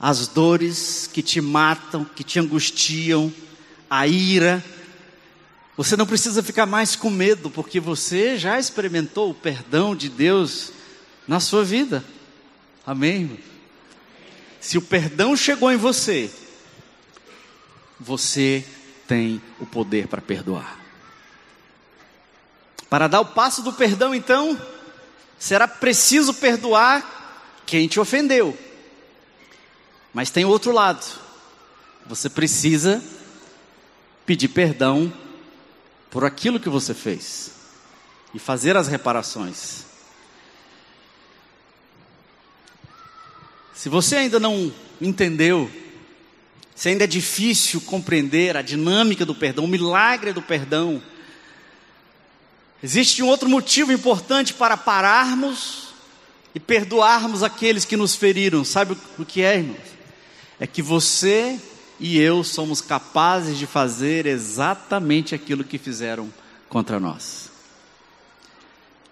[0.00, 3.32] as dores que te matam, que te angustiam,
[3.90, 4.64] a ira.
[5.76, 10.72] Você não precisa ficar mais com medo, porque você já experimentou o perdão de Deus
[11.26, 12.04] na sua vida.
[12.86, 13.38] Amém?
[14.60, 16.30] Se o perdão chegou em você,
[17.98, 18.64] você
[19.06, 20.78] tem o poder para perdoar.
[22.88, 24.60] Para dar o passo do perdão, então,
[25.38, 28.56] será preciso perdoar quem te ofendeu.
[30.18, 31.06] Mas tem outro lado.
[32.04, 33.00] Você precisa
[34.26, 35.12] pedir perdão
[36.10, 37.52] por aquilo que você fez
[38.34, 39.84] e fazer as reparações.
[43.72, 45.70] Se você ainda não entendeu,
[46.74, 51.00] se ainda é difícil compreender a dinâmica do perdão, o milagre do perdão,
[52.82, 55.90] Existe um outro motivo importante para pararmos
[56.52, 58.64] e perdoarmos aqueles que nos feriram.
[58.64, 59.97] Sabe o que é, irmãos?
[60.60, 61.58] É que você
[62.00, 66.32] e eu somos capazes de fazer exatamente aquilo que fizeram
[66.68, 67.50] contra nós.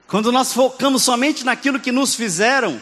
[0.06, 2.80] Quando nós focamos somente naquilo que nos fizeram,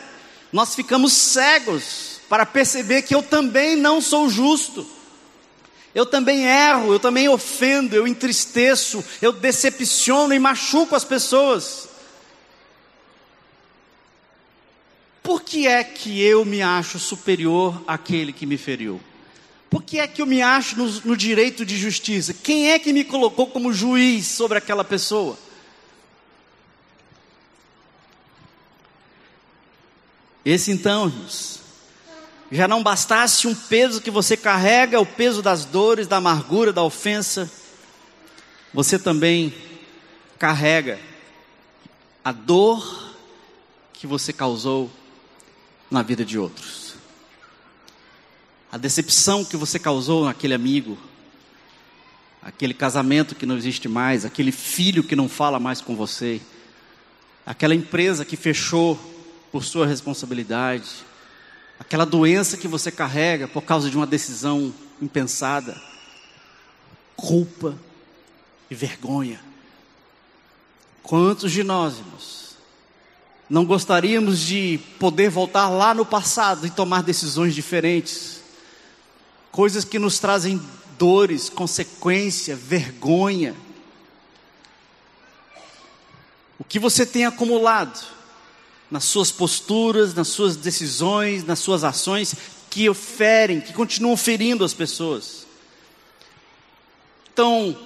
[0.53, 4.87] nós ficamos cegos para perceber que eu também não sou justo.
[5.95, 11.89] Eu também erro, eu também ofendo, eu entristeço, eu decepciono e machuco as pessoas.
[15.25, 19.01] Por que é que eu me acho superior àquele que me feriu?
[19.71, 22.35] Por que é que eu me acho no, no direito de justiça?
[22.35, 25.39] Quem é que me colocou como juiz sobre aquela pessoa?
[30.45, 31.61] Esse então, irmãos,
[32.53, 36.83] já não bastasse um peso que você carrega, o peso das dores, da amargura, da
[36.83, 37.51] ofensa,
[38.75, 39.55] você também
[40.39, 41.01] carrega
[42.23, 43.17] a dor
[43.95, 44.91] que você causou
[45.91, 46.95] na vida de outros.
[48.71, 50.99] A decepção que você causou naquele amigo,
[52.43, 56.41] aquele casamento que não existe mais, aquele filho que não fala mais com você,
[57.47, 58.99] aquela empresa que fechou
[59.53, 61.05] por sua responsabilidade,
[61.79, 65.81] aquela doença que você carrega por causa de uma decisão impensada,
[67.17, 67.79] culpa
[68.71, 69.41] e vergonha.
[71.03, 72.44] Quantos de nós, irmãos,
[73.49, 78.41] não gostaríamos de poder voltar lá no passado e tomar decisões diferentes,
[79.53, 80.61] coisas que nos trazem
[80.99, 83.55] dores, consequência, vergonha.
[86.59, 88.15] O que você tem acumulado?
[88.95, 92.33] nas suas posturas, nas suas decisões, nas suas ações
[92.71, 95.47] que ferem, que continuam ferindo as pessoas.
[97.33, 97.77] Então,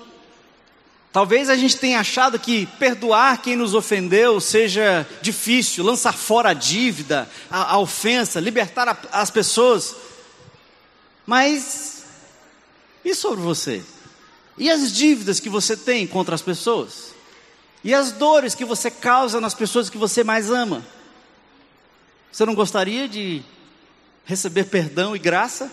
[1.19, 6.55] talvez a gente tenha achado que perdoar quem nos ofendeu seja difícil, lançar fora a
[6.55, 9.97] dívida, a, a ofensa, libertar a, as pessoas.
[11.27, 12.05] Mas
[13.05, 13.83] e sobre você?
[14.57, 17.13] E as dívidas que você tem contra as pessoas?
[17.83, 20.87] E as dores que você causa nas pessoas que você mais ama?
[22.31, 23.43] Você não gostaria de
[24.25, 25.69] receber perdão e graça?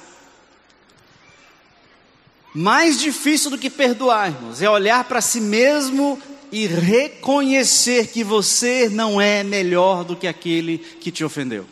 [2.58, 6.18] Mais difícil do que perdoar, irmãos, é olhar para si mesmo
[6.54, 11.66] e reconhecer que você não é melhor do que aquele que te ofendeu.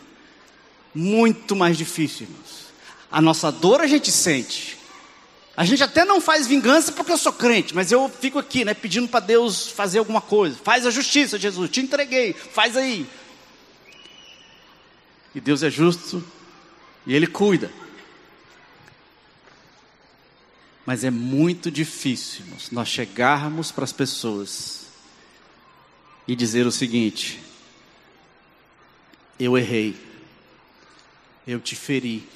[0.94, 2.66] Muito mais difícil, irmãos.
[3.10, 4.78] A nossa dor a gente sente.
[5.56, 8.74] A gente até não faz vingança porque eu sou crente, mas eu fico aqui, né,
[8.74, 10.58] pedindo para Deus fazer alguma coisa.
[10.62, 13.08] Faz a justiça, Jesus, te entreguei, faz aí.
[15.34, 16.22] E Deus é justo
[17.08, 17.72] e Ele cuida.
[20.86, 24.88] Mas é muito difícil nós chegarmos para as pessoas
[26.28, 27.40] e dizer o seguinte:
[29.40, 29.96] eu errei,
[31.48, 32.28] eu te feri,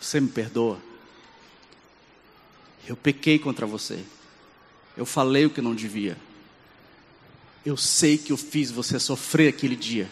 [0.00, 0.80] você me perdoa,
[2.86, 4.04] eu pequei contra você,
[4.96, 6.16] eu falei o que não devia,
[7.64, 10.08] eu sei que eu fiz você sofrer aquele dia.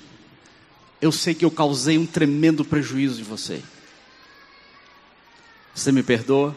[1.01, 3.63] Eu sei que eu causei um tremendo prejuízo em você.
[5.79, 6.57] Você me perdoa?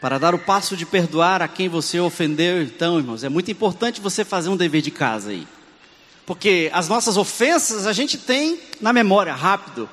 [0.00, 4.00] Para dar o passo de perdoar a quem você ofendeu, então, irmãos, é muito importante
[4.00, 5.46] você fazer um dever de casa aí.
[6.24, 9.90] Porque as nossas ofensas a gente tem na memória, rápido.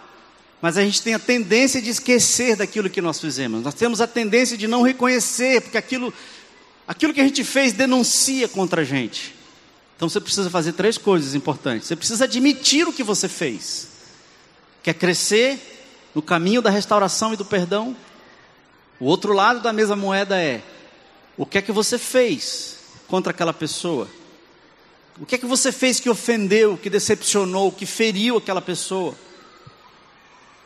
[0.62, 3.62] Mas a gente tem a tendência de esquecer daquilo que nós fizemos.
[3.62, 6.14] Nós temos a tendência de não reconhecer, porque aquilo,
[6.88, 9.36] aquilo que a gente fez denuncia contra a gente.
[9.98, 11.86] Então você precisa fazer três coisas importantes.
[11.86, 13.90] Você precisa admitir o que você fez.
[14.82, 15.74] Quer crescer
[16.18, 17.96] no caminho da restauração e do perdão?
[19.00, 20.64] O outro lado da mesma moeda é:
[21.38, 24.08] o que é que você fez contra aquela pessoa?
[25.20, 29.14] O que é que você fez que ofendeu, que decepcionou, que feriu aquela pessoa?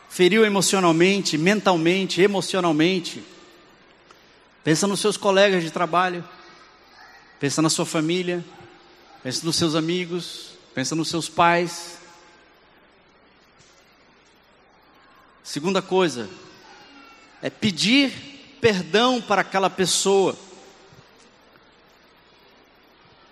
[0.08, 3.22] Feriu emocionalmente, mentalmente, emocionalmente.
[4.64, 6.24] Pensa nos seus colegas de trabalho.
[7.38, 8.42] Pensa na sua família.
[9.22, 11.98] Pensa nos seus amigos, pensa nos seus pais.
[15.52, 16.30] Segunda coisa,
[17.42, 18.10] é pedir
[18.58, 20.34] perdão para aquela pessoa.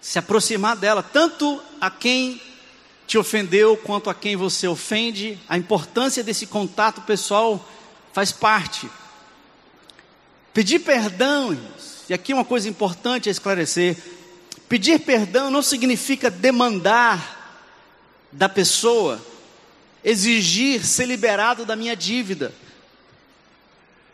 [0.02, 2.38] Se aproximar dela, tanto a quem
[3.06, 5.38] te ofendeu quanto a quem você ofende.
[5.48, 7.66] A importância desse contato pessoal
[8.12, 8.86] faz parte.
[10.52, 11.58] Pedir perdão,
[12.06, 13.96] e aqui uma coisa importante a esclarecer:
[14.68, 17.64] Pedir perdão não significa demandar
[18.30, 19.18] da pessoa,
[20.04, 22.52] exigir ser liberado da minha dívida.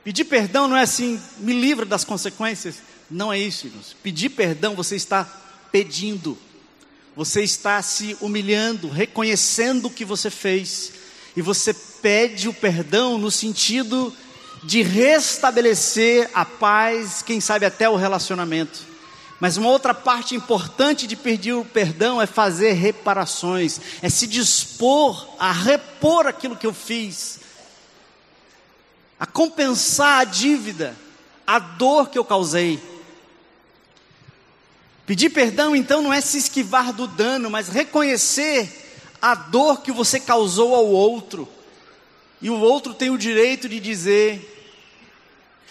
[0.05, 2.77] Pedir perdão não é assim, me livra das consequências.
[3.11, 3.97] Não é isso, irmãos.
[4.03, 5.25] Pedir perdão, você está
[5.71, 6.39] pedindo,
[7.15, 10.93] você está se humilhando, reconhecendo o que você fez,
[11.37, 14.15] e você pede o perdão no sentido
[14.65, 18.96] de restabelecer a paz, quem sabe até o relacionamento
[19.39, 25.29] Mas uma outra parte importante de pedir o perdão é fazer reparações, é se dispor
[25.39, 27.41] a repor aquilo que eu fiz,
[29.21, 30.97] a compensar a dívida,
[31.47, 32.83] a dor que eu causei.
[35.05, 38.85] Pedir perdão então não é se esquivar do dano, mas reconhecer
[39.21, 41.47] a dor que você causou ao outro.
[42.41, 44.83] E o outro tem o direito de dizer: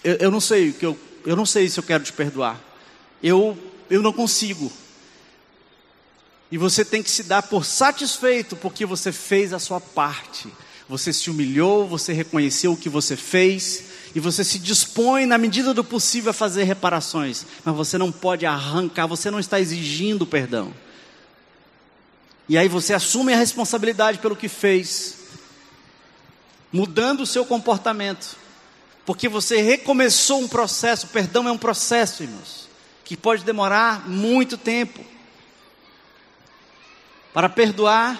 [0.03, 2.74] eu, eu não sei que eu, eu não sei se eu quero te perdoar
[3.22, 3.57] eu,
[3.89, 4.72] eu não consigo.
[6.51, 10.47] E você tem que se dar por satisfeito porque você fez a sua parte.
[10.88, 15.74] Você se humilhou, você reconheceu o que você fez e você se dispõe na medida
[15.74, 20.74] do possível a fazer reparações, mas você não pode arrancar, você não está exigindo perdão.
[22.47, 25.18] E aí você assume a responsabilidade pelo que fez,
[26.72, 28.38] mudando o seu comportamento,
[29.05, 32.64] porque você recomeçou um processo, perdão é um processo, irmãos
[33.05, 35.05] que pode demorar muito tempo.
[37.31, 38.19] Para perdoar,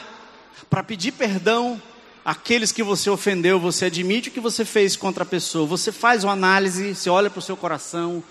[0.70, 1.82] para pedir perdão
[2.24, 6.24] àqueles que você ofendeu, você admite o que você fez contra a pessoa, você faz
[6.24, 8.24] uma análise, você olha para o seu coração,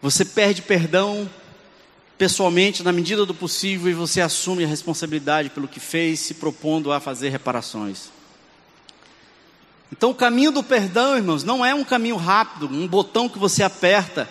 [0.00, 1.30] você pede perdão
[2.18, 6.90] pessoalmente na medida do possível e você assume a responsabilidade pelo que fez, se propondo
[6.90, 8.10] a fazer reparações.
[9.92, 13.62] Então, o caminho do perdão, irmãos, não é um caminho rápido, um botão que você
[13.62, 14.28] aperta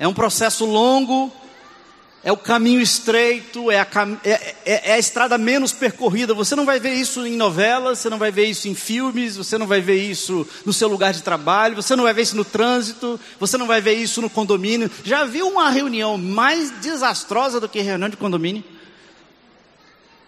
[0.00, 1.30] é um processo longo,
[2.24, 3.86] é o caminho estreito, é a,
[4.24, 4.30] é,
[4.64, 6.32] é, é a, estrada menos percorrida.
[6.32, 9.58] Você não vai ver isso em novelas, você não vai ver isso em filmes, você
[9.58, 12.46] não vai ver isso no seu lugar de trabalho, você não vai ver isso no
[12.46, 14.90] trânsito, você não vai ver isso no condomínio.
[15.04, 18.64] Já viu uma reunião mais desastrosa do que reunião de condomínio?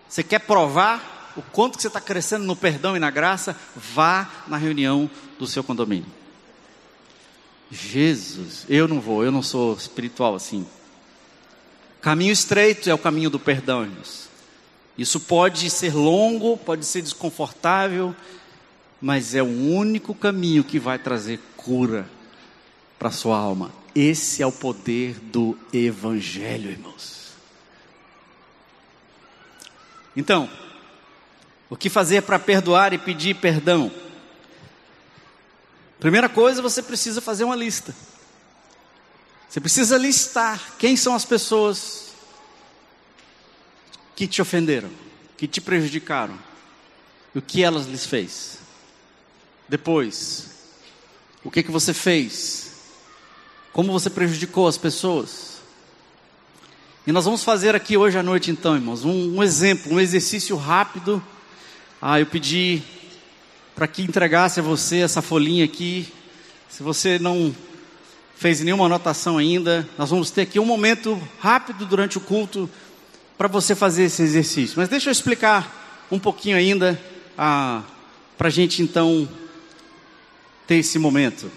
[0.06, 3.56] Você quer provar o quanto que você está crescendo no perdão e na graça?
[3.74, 6.21] Vá na reunião do seu condomínio.
[7.72, 10.66] Jesus, eu não vou, eu não sou espiritual assim.
[12.02, 14.28] Caminho estreito é o caminho do perdão, irmãos.
[14.98, 18.14] Isso pode ser longo, pode ser desconfortável,
[19.00, 22.06] mas é o único caminho que vai trazer cura
[22.98, 23.72] para a sua alma.
[23.94, 27.32] Esse é o poder do Evangelho, irmãos.
[30.14, 30.48] Então,
[31.70, 33.90] o que fazer para perdoar e pedir perdão?
[36.02, 37.94] Primeira coisa, você precisa fazer uma lista.
[39.48, 42.08] Você precisa listar quem são as pessoas
[44.16, 44.90] que te ofenderam,
[45.36, 46.36] que te prejudicaram,
[47.32, 48.58] e o que elas lhes fez.
[49.68, 50.50] Depois,
[51.44, 52.72] o que que você fez?
[53.72, 55.58] Como você prejudicou as pessoas?
[57.06, 60.56] E nós vamos fazer aqui hoje à noite, então, irmãos, um, um exemplo, um exercício
[60.56, 61.24] rápido.
[62.00, 62.82] Ah, eu pedi
[63.74, 66.12] para que entregasse a você essa folhinha aqui.
[66.68, 67.54] Se você não
[68.36, 72.68] fez nenhuma anotação ainda, nós vamos ter aqui um momento rápido durante o culto
[73.38, 74.74] para você fazer esse exercício.
[74.76, 77.00] Mas deixa eu explicar um pouquinho ainda
[77.36, 77.82] ah,
[78.36, 79.28] para a gente então
[80.66, 81.50] ter esse momento.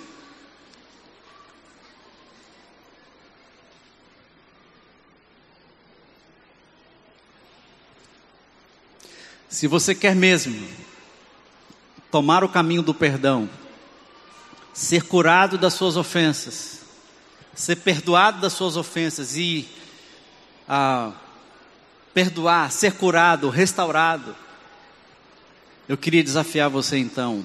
[9.50, 10.85] Se você quer mesmo
[12.16, 13.50] tomar o caminho do perdão,
[14.74, 16.80] ser curado das suas ofensas,
[17.54, 19.68] ser perdoado das suas ofensas e
[20.66, 21.12] ah,
[22.14, 24.34] perdoar, ser curado, restaurado.
[25.90, 27.44] Eu queria desafiar você então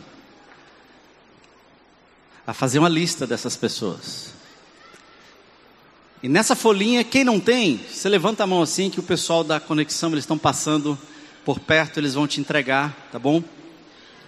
[2.46, 4.34] a fazer uma lista dessas pessoas.
[6.22, 9.58] E nessa folhinha, quem não tem, você levanta a mão assim que o pessoal da
[9.58, 10.96] conexão eles estão passando
[11.44, 13.42] por perto, eles vão te entregar, tá bom?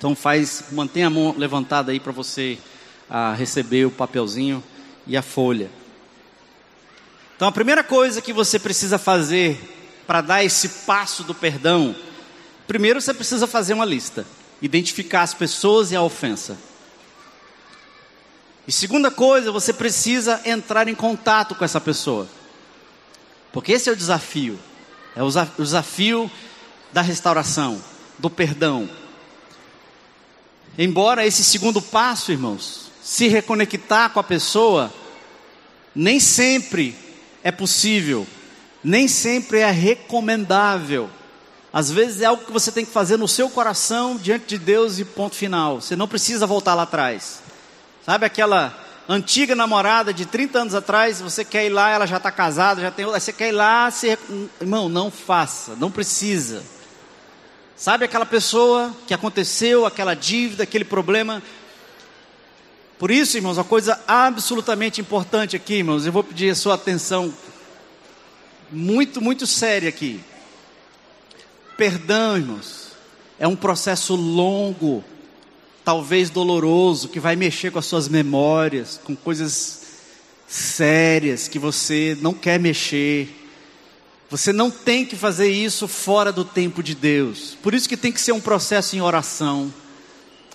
[0.03, 2.59] Então faz, mantenha a mão levantada aí para você
[3.09, 4.61] ah, receber o papelzinho
[5.07, 5.70] e a folha.
[7.36, 9.61] Então a primeira coisa que você precisa fazer
[10.05, 11.94] para dar esse passo do perdão,
[12.66, 14.26] primeiro você precisa fazer uma lista,
[14.61, 16.59] identificar as pessoas e a ofensa.
[18.66, 22.26] E segunda coisa, você precisa entrar em contato com essa pessoa.
[23.53, 24.59] Porque esse é o desafio.
[25.14, 26.28] É o desafio
[26.92, 27.80] da restauração,
[28.18, 28.90] do perdão.
[30.79, 34.93] Embora esse segundo passo, irmãos, se reconectar com a pessoa,
[35.95, 36.97] nem sempre
[37.45, 38.27] é possível,
[38.83, 41.11] nem sempre é recomendável.
[41.73, 44.99] Às vezes é algo que você tem que fazer no seu coração, diante de Deus
[44.99, 45.81] e ponto final.
[45.81, 47.43] Você não precisa voltar lá atrás.
[48.05, 52.31] Sabe aquela antiga namorada de 30 anos atrás, você quer ir lá, ela já está
[52.31, 54.18] casada, já tem você quer ir lá, você...
[54.61, 56.62] irmão, não faça, não precisa.
[57.83, 61.43] Sabe aquela pessoa que aconteceu, aquela dívida, aquele problema?
[62.97, 67.35] Por isso, irmãos, uma coisa absolutamente importante aqui, irmãos, eu vou pedir a sua atenção
[68.70, 70.20] muito, muito séria aqui.
[71.76, 72.93] Perdão, irmãos,
[73.37, 75.03] é um processo longo,
[75.85, 79.83] talvez doloroso, que vai mexer com as suas memórias, com coisas
[80.47, 83.41] sérias que você não quer mexer.
[84.33, 87.55] Você não tem que fazer isso fora do tempo de Deus.
[87.62, 89.70] Por isso que tem que ser um processo em oração.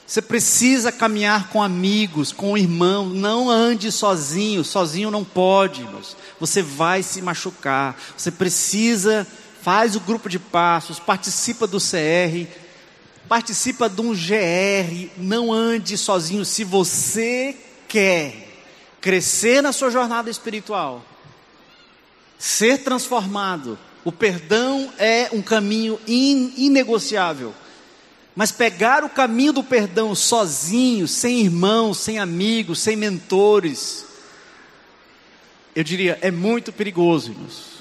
[0.03, 3.13] Você precisa caminhar com amigos, com irmãos.
[3.13, 4.63] Não ande sozinho.
[4.63, 6.17] Sozinho não pode, irmãos.
[6.39, 7.95] Você vai se machucar.
[8.17, 9.27] Você precisa,
[9.61, 12.49] faz o grupo de passos, participa do CR,
[13.29, 15.11] participa de um GR.
[15.17, 16.43] Não ande sozinho.
[16.43, 17.55] Se você
[17.87, 18.57] quer
[18.99, 21.05] crescer na sua jornada espiritual,
[22.37, 27.53] ser transformado, o perdão é um caminho in, inegociável.
[28.35, 34.05] Mas pegar o caminho do perdão sozinho, sem irmãos, sem amigos, sem mentores,
[35.75, 37.77] eu diria, é muito perigoso, irmãos.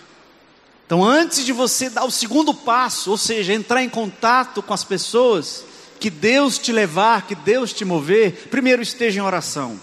[0.87, 4.85] Então, antes de você dar o segundo passo, ou seja, entrar em contato com as
[4.85, 5.65] pessoas,
[5.99, 9.81] que Deus te levar, que Deus te mover, primeiro esteja em oração.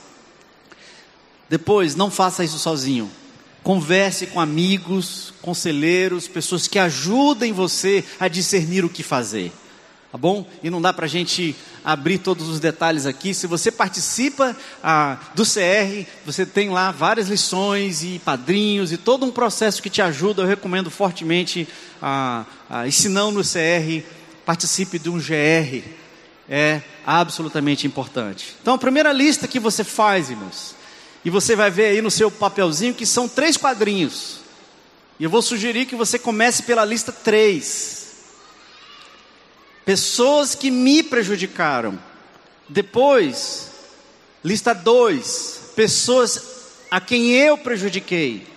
[1.50, 3.12] Depois, não faça isso sozinho.
[3.64, 9.52] Converse com amigos, conselheiros, pessoas que ajudem você a discernir o que fazer.
[10.12, 10.46] Tá bom?
[10.62, 13.34] E não dá para a gente abrir todos os detalhes aqui.
[13.34, 19.26] Se você participa ah, do CR, você tem lá várias lições e padrinhos e todo
[19.26, 20.44] um processo que te ajuda.
[20.44, 21.68] Eu recomendo fortemente,
[22.00, 24.06] ah, ah, ensinando no CR,
[24.46, 25.82] participe de um GR.
[26.48, 28.56] É absolutamente importante.
[28.62, 30.76] Então, a primeira lista que você faz, irmãos,
[31.26, 34.40] e você vai ver aí no seu papelzinho que são três quadrinhos.
[35.20, 38.16] E eu vou sugerir que você comece pela lista três.
[39.86, 42.00] Pessoas que me prejudicaram.
[42.68, 43.72] Depois,
[44.44, 45.72] lista dois.
[45.76, 46.44] Pessoas
[46.92, 48.48] a quem eu prejudiquei.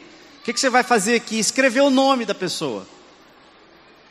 [0.41, 1.39] O que, que você vai fazer aqui?
[1.39, 2.87] Escrever o nome da pessoa.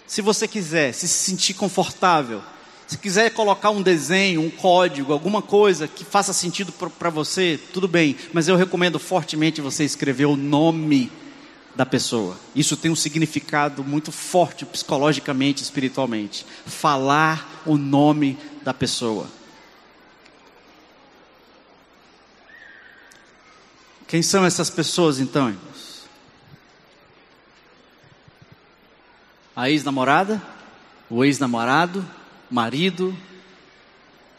[0.08, 2.42] Se você quiser, se sentir confortável.
[2.88, 7.88] Se quiser colocar um desenho, um código, alguma coisa que faça sentido para você, tudo
[7.88, 11.12] bem, mas eu recomendo fortemente você escrever o nome
[11.76, 12.38] da pessoa.
[12.56, 16.46] Isso tem um significado muito forte psicologicamente, espiritualmente.
[16.66, 19.28] Falar o nome da pessoa.
[24.08, 26.08] Quem são essas pessoas então, irmãos?
[29.56, 30.42] A ex-namorada?
[31.10, 32.06] O ex-namorado?
[32.56, 33.16] Marido,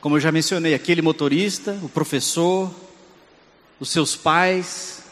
[0.01, 2.75] como eu já mencionei, aquele motorista, o professor,
[3.79, 5.03] os seus pais.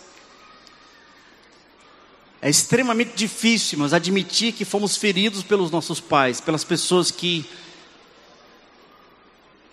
[2.40, 7.44] É extremamente difícil, mas admitir que fomos feridos pelos nossos pais, pelas pessoas que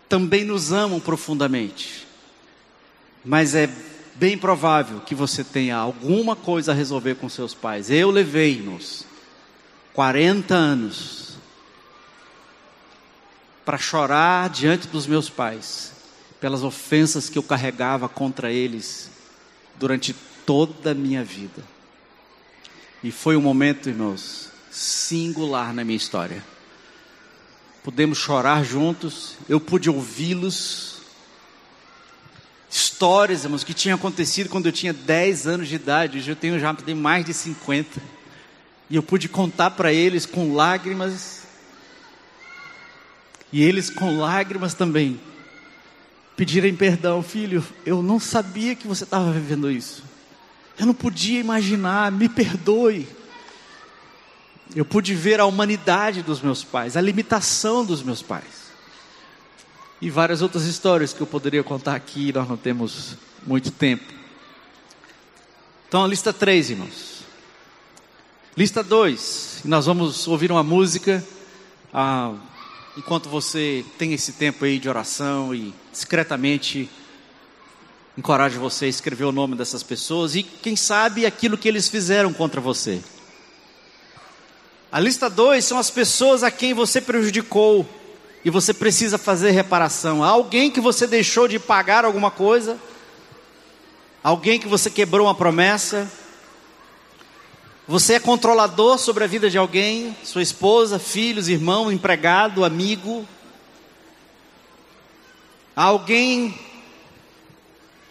[0.10, 2.06] também nos amam profundamente.
[3.24, 3.70] Mas é
[4.16, 7.90] bem provável que você tenha alguma coisa a resolver com seus pais.
[7.90, 9.06] Eu levei-nos
[9.94, 11.31] 40 anos
[13.72, 15.94] para chorar diante dos meus pais,
[16.42, 19.10] pelas ofensas que eu carregava contra eles
[19.80, 20.14] durante
[20.46, 21.64] toda a minha vida.
[23.02, 26.44] E foi um momento, irmãos, singular na minha história.
[27.82, 30.98] Podemos chorar juntos, eu pude ouvi-los.
[32.70, 36.60] Histórias, irmãos, que tinham acontecido quando eu tinha 10 anos de idade, hoje eu tenho
[36.60, 38.02] já mais de 50.
[38.90, 41.41] E eu pude contar para eles com lágrimas
[43.52, 45.20] e eles, com lágrimas também,
[46.38, 47.64] pedirem perdão, filho.
[47.86, 50.04] Eu não sabia que você estava vivendo isso.
[50.80, 53.08] Eu não podia imaginar, me perdoe.
[54.74, 58.72] Eu pude ver a humanidade dos meus pais, a limitação dos meus pais.
[60.02, 64.12] E várias outras histórias que eu poderia contar aqui, nós não temos muito tempo.
[65.88, 67.26] Então, a lista 3, irmãos.
[68.56, 71.24] Lista 2, nós vamos ouvir uma música.
[71.94, 72.34] Ah,
[73.02, 76.88] enquanto você tem esse tempo aí de oração e discretamente
[78.16, 82.32] encorajo você a escrever o nome dessas pessoas e quem sabe aquilo que eles fizeram
[82.32, 83.02] contra você.
[84.92, 87.90] A lista 2 são as pessoas a quem você prejudicou
[88.46, 90.24] e você precisa fazer reparação.
[90.24, 92.78] Alguém que você deixou de pagar alguma coisa,
[94.24, 96.08] alguém que você quebrou uma promessa,
[97.88, 103.28] você é controlador sobre a vida de alguém, sua esposa, filhos, irmão, empregado, amigo.
[105.76, 106.58] Alguém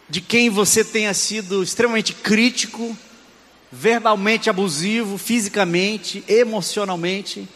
[0.09, 2.97] de quem você tenha sido extremamente crítico,
[3.71, 7.49] verbalmente abusivo, fisicamente, emocionalmente.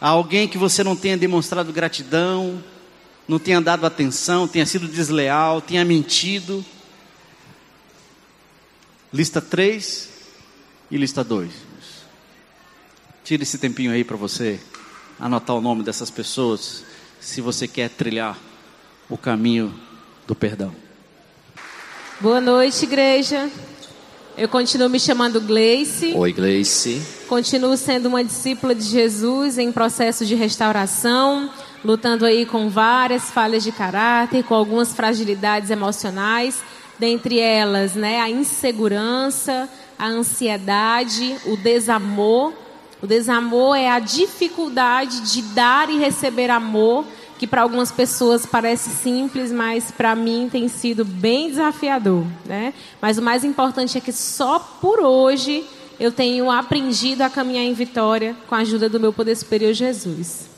[0.00, 2.62] Alguém que você não tenha demonstrado gratidão,
[3.28, 6.64] não tenha dado atenção, tenha sido desleal, tenha mentido.
[9.16, 10.10] Lista 3
[10.90, 11.50] e lista 2.
[13.24, 14.60] Tire esse tempinho aí para você
[15.18, 16.84] anotar o nome dessas pessoas,
[17.18, 18.38] se você quer trilhar
[19.08, 19.74] o caminho
[20.26, 20.70] do perdão.
[22.20, 23.50] Boa noite, igreja.
[24.36, 26.12] Eu continuo me chamando Gleice.
[26.14, 27.00] Oi, Gleice.
[27.26, 31.48] Continuo sendo uma discípula de Jesus em processo de restauração,
[31.82, 36.62] lutando aí com várias falhas de caráter, com algumas fragilidades emocionais,
[36.98, 39.68] dentre elas, né, a insegurança,
[39.98, 42.52] a ansiedade, o desamor.
[43.02, 47.04] O desamor é a dificuldade de dar e receber amor
[47.38, 52.72] que para algumas pessoas parece simples, mas para mim tem sido bem desafiador, né?
[53.00, 55.64] Mas o mais importante é que só por hoje
[56.00, 60.48] eu tenho aprendido a caminhar em vitória com a ajuda do meu poder superior Jesus.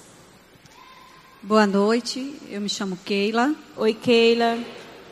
[1.43, 3.55] Boa noite, eu me chamo Keila.
[3.76, 4.59] Oi, Keila.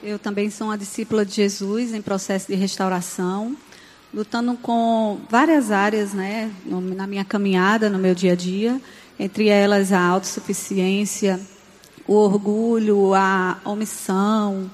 [0.06, 3.56] Eu também sou uma discípula de Jesus em processo de restauração,
[4.14, 8.80] lutando com várias áreas, né, na minha caminhada, no meu dia a dia,
[9.18, 11.40] entre elas a autossuficiência,
[12.06, 14.70] o orgulho, a omissão,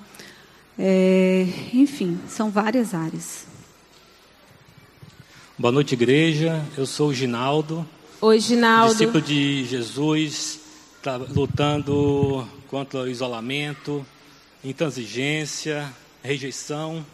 [0.79, 3.47] é, enfim, são várias áreas.
[5.57, 6.63] Boa noite, igreja.
[6.77, 7.89] Eu sou o Ginaldo.
[8.21, 8.93] Oi, Ginaldo.
[8.93, 10.61] Discípulo de Jesus,
[11.03, 14.05] tá lutando contra o isolamento,
[14.65, 15.93] intransigência,
[16.23, 17.05] rejeição.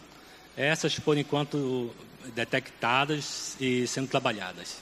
[0.55, 1.89] Essas, por enquanto,
[2.35, 4.77] detectadas e sendo trabalhadas.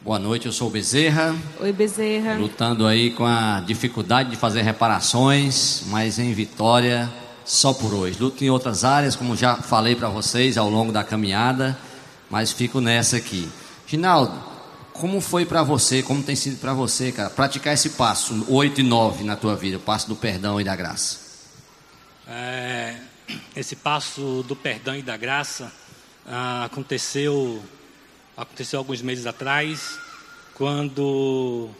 [0.00, 1.34] Boa noite, eu sou o Bezerra.
[1.60, 2.34] Oi, Bezerra.
[2.34, 7.10] Lutando aí com a dificuldade de fazer reparações, mas em vitória
[7.44, 8.18] só por hoje.
[8.20, 11.78] Luto em outras áreas, como já falei para vocês ao longo da caminhada,
[12.28, 13.48] mas fico nessa aqui.
[13.86, 14.38] Ginaldo,
[14.92, 18.84] como foi para você, como tem sido para você, cara, praticar esse passo 8 e
[18.84, 21.23] 9 na tua vida, o passo do perdão e da graça?
[22.26, 22.96] É,
[23.54, 25.72] esse passo do perdão e da graça
[26.26, 27.62] ah, aconteceu
[28.36, 29.96] Aconteceu alguns meses atrás,
[30.54, 31.70] quando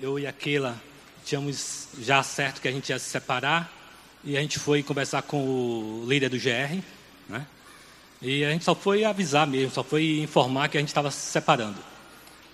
[0.00, 0.80] eu e aquela
[1.22, 3.70] tínhamos já certo que a gente ia se separar,
[4.24, 6.80] e a gente foi conversar com o líder do GR,
[7.28, 7.46] né?
[8.22, 11.30] E a gente só foi avisar mesmo, só foi informar que a gente estava se
[11.30, 11.78] separando.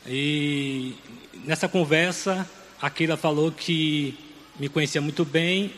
[0.05, 0.97] E
[1.45, 2.45] nessa conversa,
[2.83, 4.18] a Keila falou que
[4.59, 5.72] me conhecia muito bem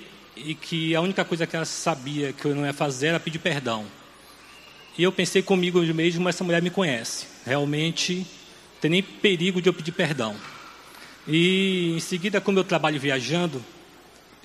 [0.45, 3.38] e que a única coisa que ela sabia que eu não ia fazer era pedir
[3.38, 3.86] perdão.
[4.97, 8.26] E eu pensei comigo mesmo, essa mulher me conhece realmente
[8.80, 10.34] tem nem perigo de eu pedir perdão.
[11.28, 13.62] E em seguida, como eu trabalho viajando,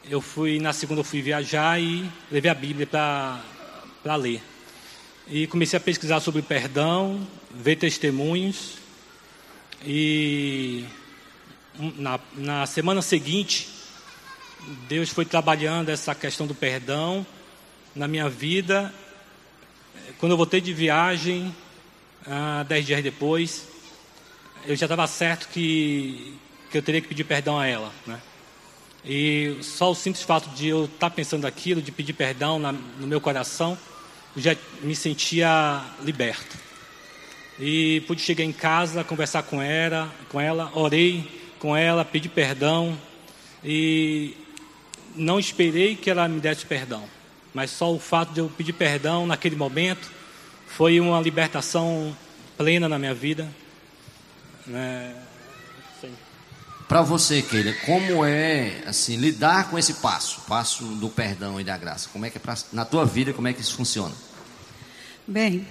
[0.09, 4.41] eu fui na segunda eu fui viajar e levei a Bíblia para ler.
[5.27, 8.73] E comecei a pesquisar sobre perdão, ver testemunhos.
[9.85, 10.83] E
[11.97, 13.69] na, na semana seguinte,
[14.87, 17.25] Deus foi trabalhando essa questão do perdão
[17.95, 18.93] na minha vida.
[20.17, 21.55] Quando eu voltei de viagem,
[22.25, 23.67] ah, dez dias depois,
[24.65, 26.37] eu já estava certo que,
[26.71, 28.19] que eu teria que pedir perdão a ela, né?
[29.03, 32.71] E só o simples fato de eu estar tá pensando aquilo, de pedir perdão na,
[32.71, 33.77] no meu coração,
[34.35, 36.57] já me sentia liberto.
[37.59, 42.97] E pude chegar em casa, conversar com ela, com ela, orei com ela, pedi perdão
[43.63, 44.35] e
[45.15, 47.03] não esperei que ela me desse perdão,
[47.53, 50.11] mas só o fato de eu pedir perdão naquele momento
[50.67, 52.15] foi uma libertação
[52.57, 53.47] plena na minha vida.
[54.67, 55.15] Né?
[56.87, 61.75] Para você, Keila, como é assim lidar com esse passo, passo do perdão e da
[61.77, 62.09] graça?
[62.13, 64.13] Como é que é pra, na tua vida como é que isso funciona?
[65.27, 65.65] Bem,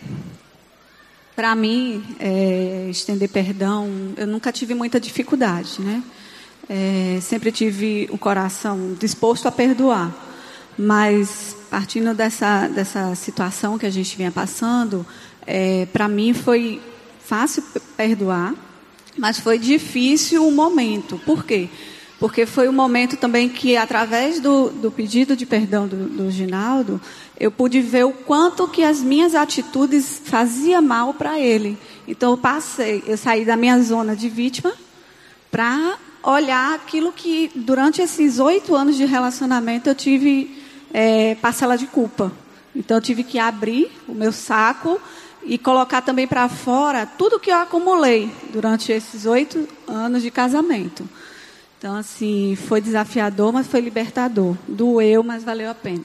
[1.36, 6.02] para mim é, estender perdão, eu nunca tive muita dificuldade, né?
[6.68, 10.12] É, sempre tive o coração disposto a perdoar,
[10.78, 15.04] mas partindo dessa, dessa situação que a gente vinha passando,
[15.46, 16.80] é, para mim foi
[17.24, 17.62] fácil
[17.96, 18.54] perdoar,
[19.18, 21.18] mas foi difícil o momento.
[21.26, 21.68] Por quê?
[22.18, 27.00] Porque foi um momento também que, através do, do pedido de perdão do, do Ginaldo,
[27.38, 31.76] eu pude ver o quanto que as minhas atitudes faziam mal para ele.
[32.06, 34.72] Então eu passei, eu saí da minha zona de vítima
[35.50, 40.62] para olhar aquilo que durante esses oito anos de relacionamento eu tive
[40.92, 42.32] é, parcela de culpa.
[42.74, 45.00] Então eu tive que abrir o meu saco
[45.44, 51.08] e colocar também para fora tudo que eu acumulei durante esses oito anos de casamento.
[51.78, 54.56] Então, assim, foi desafiador, mas foi libertador.
[54.66, 56.04] Doeu, mas valeu a pena.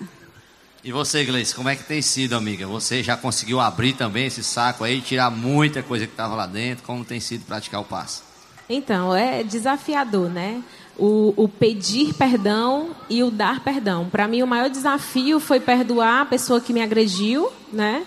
[0.84, 2.68] E você, Gleice, como é que tem sido, amiga?
[2.68, 6.84] Você já conseguiu abrir também esse saco aí, tirar muita coisa que estava lá dentro?
[6.84, 8.29] Como tem sido praticar o passo?
[8.70, 10.62] Então, é desafiador, né?
[10.96, 14.08] O, o pedir perdão e o dar perdão.
[14.08, 18.06] Para mim, o maior desafio foi perdoar a pessoa que me agrediu, né?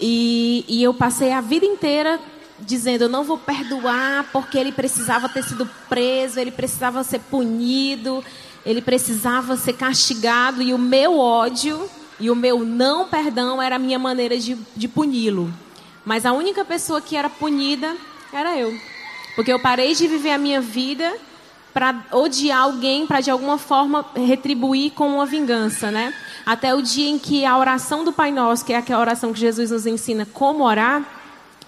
[0.00, 2.18] E, e eu passei a vida inteira
[2.58, 8.24] dizendo: eu não vou perdoar porque ele precisava ter sido preso, ele precisava ser punido,
[8.66, 11.88] ele precisava ser castigado, e o meu ódio
[12.18, 15.52] e o meu não perdão era a minha maneira de, de puni-lo.
[16.04, 17.96] Mas a única pessoa que era punida
[18.32, 18.76] era eu.
[19.34, 21.12] Porque eu parei de viver a minha vida
[21.72, 26.14] para odiar alguém, para de alguma forma retribuir com uma vingança, né?
[26.46, 29.40] Até o dia em que a oração do Pai Nosso, que é aquela oração que
[29.40, 31.02] Jesus nos ensina como orar,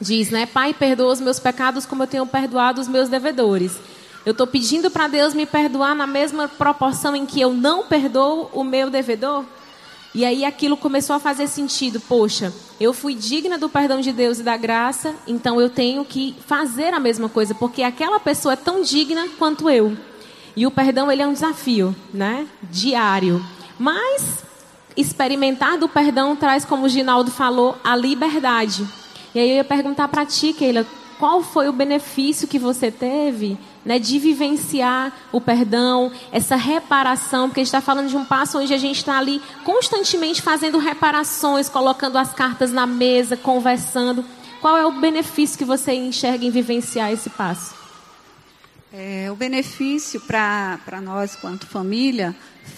[0.00, 0.46] diz, né?
[0.46, 3.76] Pai, perdoa os meus pecados como eu tenho perdoado os meus devedores.
[4.24, 8.50] Eu estou pedindo para Deus me perdoar na mesma proporção em que eu não perdoo
[8.52, 9.44] o meu devedor?
[10.16, 12.00] E aí aquilo começou a fazer sentido.
[12.00, 12.50] Poxa,
[12.80, 16.94] eu fui digna do perdão de Deus e da graça, então eu tenho que fazer
[16.94, 19.94] a mesma coisa, porque aquela pessoa é tão digna quanto eu.
[20.56, 22.46] E o perdão ele é um desafio, né?
[22.62, 23.44] Diário.
[23.78, 24.42] Mas
[24.96, 28.88] experimentar do perdão traz, como o Ginaldo falou, a liberdade.
[29.34, 30.86] E aí eu ia perguntar para ti, Keila,
[31.18, 37.61] qual foi o benefício que você teve né, de vivenciar o perdão, essa reparação, porque
[37.61, 41.68] a gente está falando de um passo onde a gente está ali constantemente fazendo reparações,
[41.68, 44.24] colocando as cartas na mesa, conversando.
[44.61, 47.76] Qual é o benefício que você enxerga em vivenciar esse passo?
[48.93, 52.34] É, o benefício para nós, quanto família,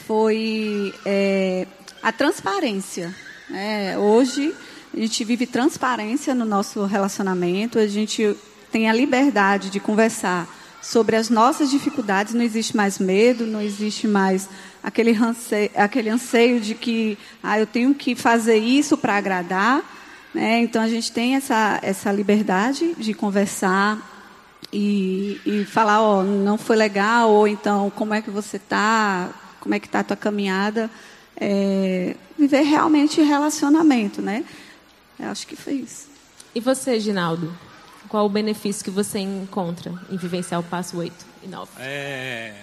[0.06, 1.66] foi é,
[2.02, 3.14] a transparência.
[3.50, 4.54] É, hoje,
[4.92, 8.36] a gente vive transparência no nosso relacionamento, a gente
[8.70, 14.06] tem a liberdade de conversar sobre as nossas dificuldades, não existe mais medo, não existe
[14.06, 14.48] mais
[14.82, 19.82] aquele anseio, aquele anseio de que ah, eu tenho que fazer isso para agradar.
[20.32, 20.60] Né?
[20.60, 23.98] Então a gente tem essa, essa liberdade de conversar
[24.72, 29.74] e, e falar, oh, não foi legal, ou então como é que você está, como
[29.74, 30.90] é que está a tua caminhada.
[31.40, 34.44] É, viver realmente relacionamento, né?
[35.18, 36.08] Eu acho que foi isso.
[36.54, 37.52] E você, Ginaldo?
[38.08, 41.70] Qual o benefício que você encontra em vivenciar o passo 8 e 9?
[41.78, 42.54] É...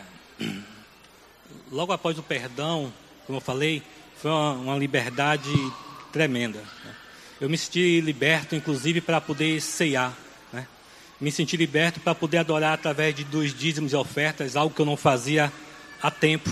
[1.72, 2.92] Logo após o perdão,
[3.26, 3.84] como eu falei,
[4.18, 5.52] foi uma, uma liberdade
[6.12, 6.60] tremenda.
[6.60, 6.96] Né?
[7.42, 10.18] Eu me senti liberto, inclusive, para poder ceiar.
[10.52, 10.68] Né?
[11.20, 14.86] Me senti liberto para poder adorar através de dos dízimos e ofertas, algo que eu
[14.86, 15.52] não fazia
[16.02, 16.52] há tempo.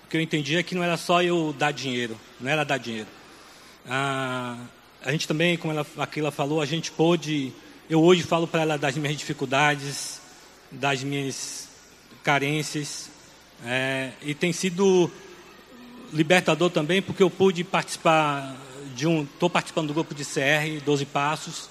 [0.00, 3.08] Porque eu entendia que não era só eu dar dinheiro, não era dar dinheiro.
[3.88, 4.56] Ah,
[5.04, 7.52] a gente também, como ela, falou, a gente pôde
[7.88, 10.20] eu hoje falo para ela das minhas dificuldades,
[10.70, 11.68] das minhas
[12.22, 13.10] carências,
[13.64, 15.10] é, e tem sido
[16.12, 18.56] libertador também, porque eu pude participar
[18.94, 19.22] de um.
[19.22, 21.68] Estou participando do grupo de CR, 12 Passos,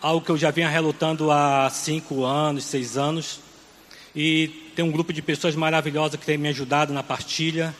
[0.00, 3.40] algo que eu já vinha relutando há cinco anos, seis anos.
[4.14, 7.74] E tem um grupo de pessoas maravilhosas que tem me ajudado na partilha.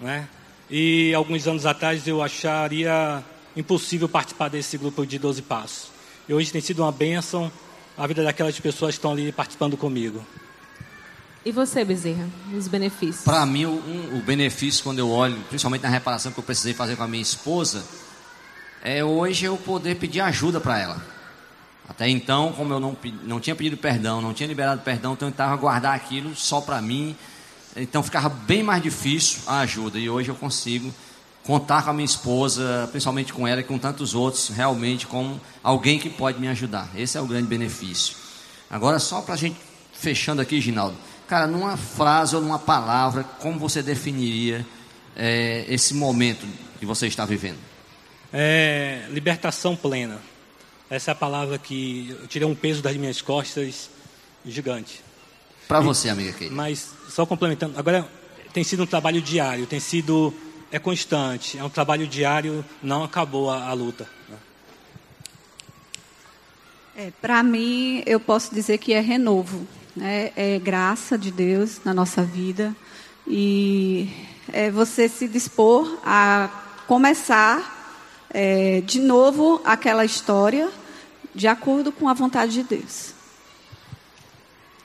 [0.00, 0.28] Né?
[0.70, 3.22] E alguns anos atrás eu acharia
[3.56, 5.95] impossível participar desse grupo de 12 Passos.
[6.28, 7.50] E hoje tem sido uma bênção
[7.96, 10.24] a vida daquelas pessoas que estão ali participando comigo.
[11.44, 13.24] E você, Bezerra, os benefícios?
[13.24, 16.96] Para mim, um, o benefício, quando eu olho, principalmente na reparação que eu precisei fazer
[16.96, 17.84] com a minha esposa,
[18.82, 21.00] é hoje eu poder pedir ajuda para ela.
[21.88, 25.32] Até então, como eu não, não tinha pedido perdão, não tinha liberado perdão, então eu
[25.32, 27.16] tentava guardar aquilo só para mim.
[27.76, 29.98] Então ficava bem mais difícil a ajuda.
[29.98, 30.92] E hoje eu consigo
[31.46, 35.96] contar com a minha esposa, principalmente com ela e com tantos outros, realmente como alguém
[35.96, 36.90] que pode me ajudar.
[36.96, 38.16] Esse é o grande benefício.
[38.68, 39.56] Agora, só para a gente
[39.92, 40.96] fechando aqui, Ginaldo,
[41.28, 44.66] cara, numa frase ou numa palavra, como você definiria
[45.14, 46.44] é, esse momento
[46.80, 47.58] que você está vivendo?
[48.32, 50.20] É, libertação plena.
[50.90, 53.88] Essa é a palavra que eu tirei um peso das minhas costas
[54.44, 55.00] gigante.
[55.68, 56.50] Para você, amiga Kate.
[56.50, 58.06] Mas, só complementando, agora
[58.52, 60.34] tem sido um trabalho diário, tem sido
[60.70, 64.08] é constante, é um trabalho diário, não acabou a, a luta.
[64.28, 64.36] Né?
[66.96, 70.32] É, Para mim, eu posso dizer que é renovo, né?
[70.36, 72.74] é graça de Deus na nossa vida
[73.26, 74.10] e
[74.52, 76.48] é você se dispor a
[76.86, 77.74] começar
[78.30, 80.70] é, de novo aquela história
[81.34, 83.14] de acordo com a vontade de Deus.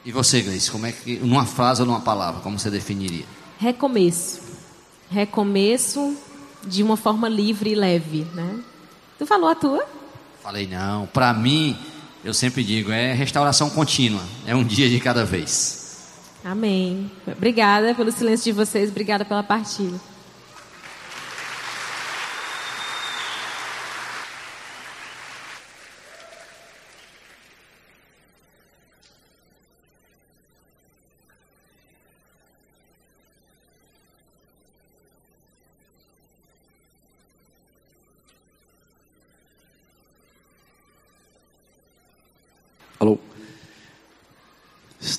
[0.03, 3.25] E você, Grace, como é que, numa frase ou numa palavra, como você definiria?
[3.59, 4.50] Recomeço
[5.11, 6.15] recomeço
[6.65, 8.59] de uma forma livre e leve, né?
[9.19, 9.85] Tu falou a tua?
[10.41, 11.05] Falei não.
[11.07, 11.77] Para mim,
[12.23, 14.23] eu sempre digo, é restauração contínua.
[14.47, 15.79] É um dia de cada vez.
[16.43, 17.11] Amém.
[17.27, 18.89] Obrigada pelo silêncio de vocês.
[18.89, 19.99] Obrigada pela partilha.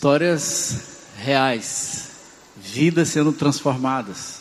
[0.03, 2.11] Histórias reais,
[2.57, 4.41] vidas sendo transformadas.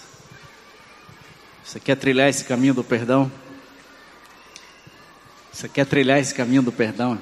[1.64, 3.32] Você quer trilhar esse caminho do perdão?
[5.54, 7.16] Você quer trilhar esse caminho do perdão?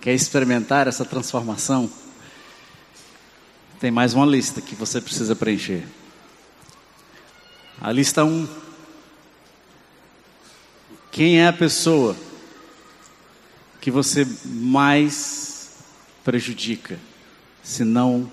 [0.00, 1.90] Quer experimentar essa transformação?
[3.78, 5.86] Tem mais uma lista que você precisa preencher.
[7.78, 8.26] A lista 1.
[8.26, 8.48] Um.
[11.10, 12.16] Quem é a pessoa
[13.82, 15.76] que você mais
[16.24, 16.98] prejudica
[17.68, 18.26] se não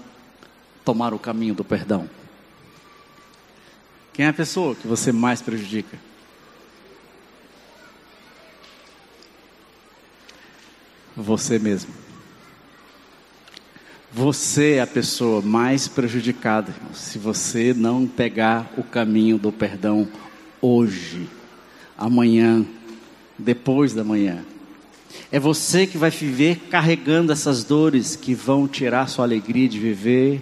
[0.85, 2.09] tomar o caminho do perdão?
[4.13, 5.99] Quem é a pessoa que você mais prejudica?
[11.17, 11.93] Você mesmo.
[14.09, 20.07] Você é a pessoa mais prejudicada se você não pegar o caminho do perdão
[20.61, 21.29] hoje,
[21.97, 22.65] amanhã,
[23.37, 24.45] depois da manhã.
[25.31, 30.41] É você que vai viver carregando essas dores que vão tirar sua alegria de viver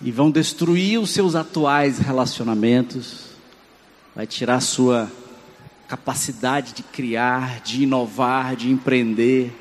[0.00, 3.30] e vão destruir os seus atuais relacionamentos,
[4.14, 5.10] vai tirar sua
[5.88, 9.52] capacidade de criar, de inovar, de empreender.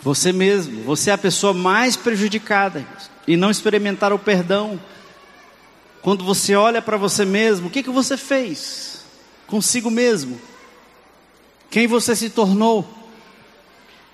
[0.00, 2.84] Você mesmo, você é a pessoa mais prejudicada
[3.28, 4.80] e não experimentar o perdão.
[6.02, 8.95] Quando você olha para você mesmo, o que, que você fez
[9.46, 10.40] consigo mesmo?
[11.70, 12.88] Quem você se tornou?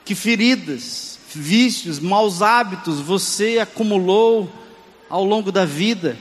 [0.04, 4.50] Que feridas, vícios, maus hábitos você acumulou
[5.08, 6.16] ao longo da vida?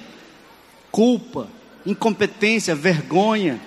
[0.91, 1.47] Culpa,
[1.85, 3.59] incompetência, vergonha,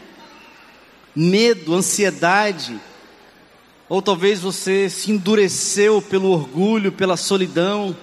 [1.14, 2.78] medo, ansiedade,
[3.88, 7.96] ou talvez você se endureceu pelo orgulho, pela solidão,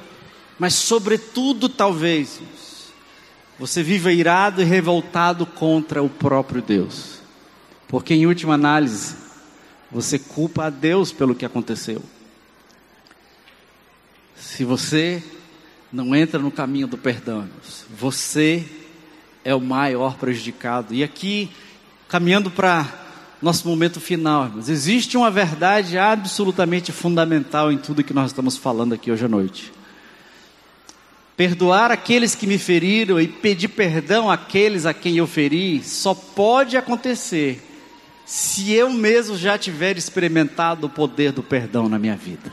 [0.59, 2.39] mas sobretudo talvez
[3.57, 7.20] você viva irado e revoltado contra o próprio Deus.
[7.91, 9.13] Porque em última análise,
[9.91, 12.01] você culpa a Deus pelo que aconteceu.
[14.33, 15.21] Se você
[15.91, 17.49] não entra no caminho do perdão,
[17.89, 18.65] você
[19.43, 20.93] é o maior prejudicado.
[20.93, 21.51] E aqui,
[22.07, 22.87] caminhando para
[23.41, 29.11] nosso momento final, existe uma verdade absolutamente fundamental em tudo que nós estamos falando aqui
[29.11, 29.73] hoje à noite.
[31.35, 36.77] Perdoar aqueles que me feriram e pedir perdão àqueles a quem eu feri só pode
[36.77, 37.67] acontecer
[38.33, 42.49] se eu mesmo já tiver experimentado o poder do perdão na minha vida.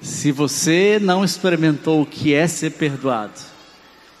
[0.00, 3.38] Se você não experimentou o que é ser perdoado,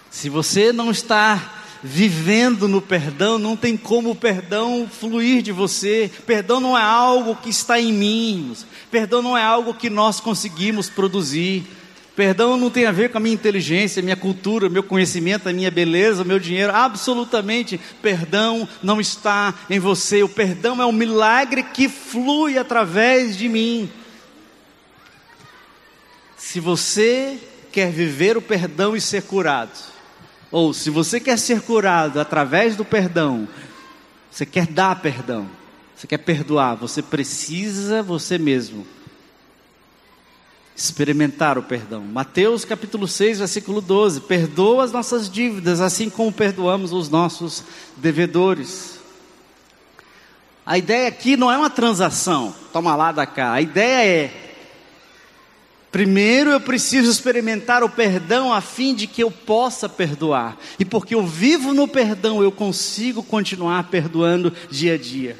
[0.08, 6.08] se você não está vivendo no perdão, não tem como o perdão fluir de você.
[6.24, 8.54] Perdão não é algo que está em mim,
[8.92, 11.66] perdão não é algo que nós conseguimos produzir.
[12.20, 15.70] Perdão não tem a ver com a minha inteligência, minha cultura, meu conhecimento, a minha
[15.70, 16.70] beleza, meu dinheiro.
[16.70, 20.22] Absolutamente, perdão não está em você.
[20.22, 23.90] O perdão é um milagre que flui através de mim.
[26.36, 27.38] Se você
[27.72, 29.72] quer viver o perdão e ser curado,
[30.50, 33.48] ou se você quer ser curado através do perdão,
[34.30, 35.48] você quer dar perdão,
[35.96, 38.86] você quer perdoar, você precisa você mesmo
[40.82, 42.02] experimentar o perdão.
[42.02, 47.62] Mateus capítulo 6, versículo 12: Perdoa as nossas dívidas, assim como perdoamos os nossos
[47.96, 48.98] devedores.
[50.64, 53.52] A ideia aqui não é uma transação, toma lá da cá.
[53.52, 54.46] A ideia é
[55.92, 60.56] Primeiro eu preciso experimentar o perdão a fim de que eu possa perdoar.
[60.78, 65.36] E porque eu vivo no perdão, eu consigo continuar perdoando dia a dia.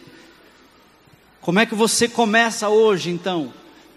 [1.41, 3.53] Como é que você começa hoje então?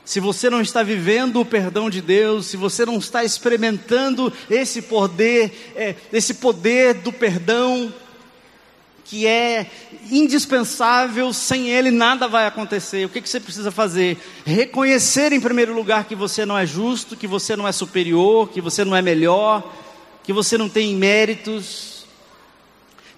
[0.05, 4.81] Se você não está vivendo o perdão de Deus, se você não está experimentando esse
[4.81, 7.93] poder, é, esse poder do perdão,
[9.05, 9.69] que é
[10.11, 13.05] indispensável, sem ele nada vai acontecer.
[13.05, 14.17] O que, que você precisa fazer?
[14.45, 18.59] Reconhecer em primeiro lugar que você não é justo, que você não é superior, que
[18.59, 19.71] você não é melhor,
[20.23, 22.05] que você não tem méritos.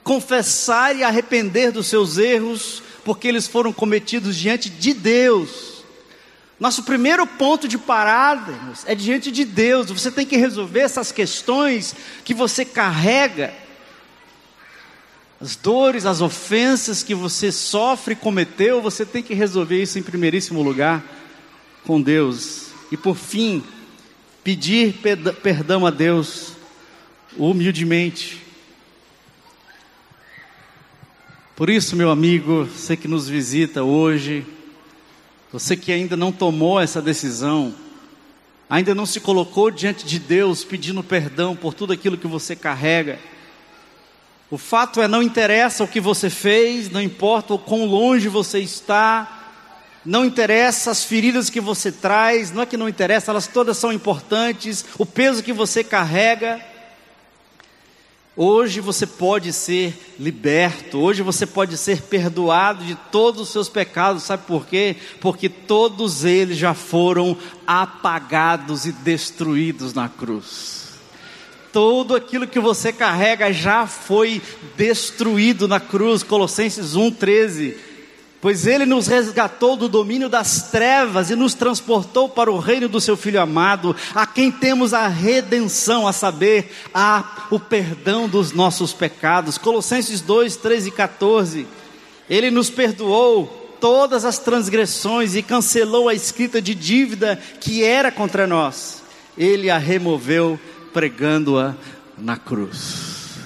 [0.04, 5.75] Confessar e arrepender dos seus erros, porque eles foram cometidos diante de Deus.
[6.60, 9.90] Nosso primeiro ponto de parada é diante de Deus.
[9.92, 13.54] Você tem que resolver essas questões que você carrega
[15.40, 20.64] as dores, as ofensas que você sofre cometeu, você tem que resolver isso em primeiríssimo
[20.64, 21.04] lugar
[21.84, 22.68] com Deus.
[22.90, 23.62] E por fim,
[24.44, 24.94] pedir
[25.44, 26.54] perdão a Deus
[27.38, 28.42] humildemente.
[31.54, 34.46] Por isso, meu amigo, você que nos visita hoje,
[35.56, 37.74] você que ainda não tomou essa decisão,
[38.70, 43.18] ainda não se colocou diante de Deus pedindo perdão por tudo aquilo que você carrega,
[44.52, 48.60] O fato é, não interessa o que você fez, não importa o quão longe você
[48.60, 49.54] está,
[50.04, 53.94] não interessa as feridas que você traz, não é que não interessa, elas todas são
[53.94, 56.60] importantes, o peso que você carrega.
[58.38, 64.24] Hoje você pode ser liberto, hoje você pode ser perdoado de todos os seus pecados,
[64.24, 64.98] sabe por quê?
[65.22, 70.90] Porque todos eles já foram apagados e destruídos na cruz.
[71.72, 74.42] Tudo aquilo que você carrega já foi
[74.76, 77.95] destruído na cruz, Colossenses 1,13
[78.46, 83.02] pois ele nos resgatou do domínio das trevas e nos transportou para o reino do
[83.02, 88.94] seu Filho amado, a quem temos a redenção, a saber, a, o perdão dos nossos
[88.94, 89.58] pecados.
[89.58, 91.68] Colossenses 2, 13 e 14.
[92.30, 93.48] Ele nos perdoou
[93.82, 99.02] todas as transgressões e cancelou a escrita de dívida que era contra nós.
[99.36, 100.60] Ele a removeu
[100.94, 101.74] pregando-a
[102.16, 103.40] na cruz.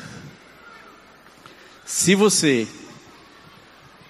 [1.85, 2.67] Se você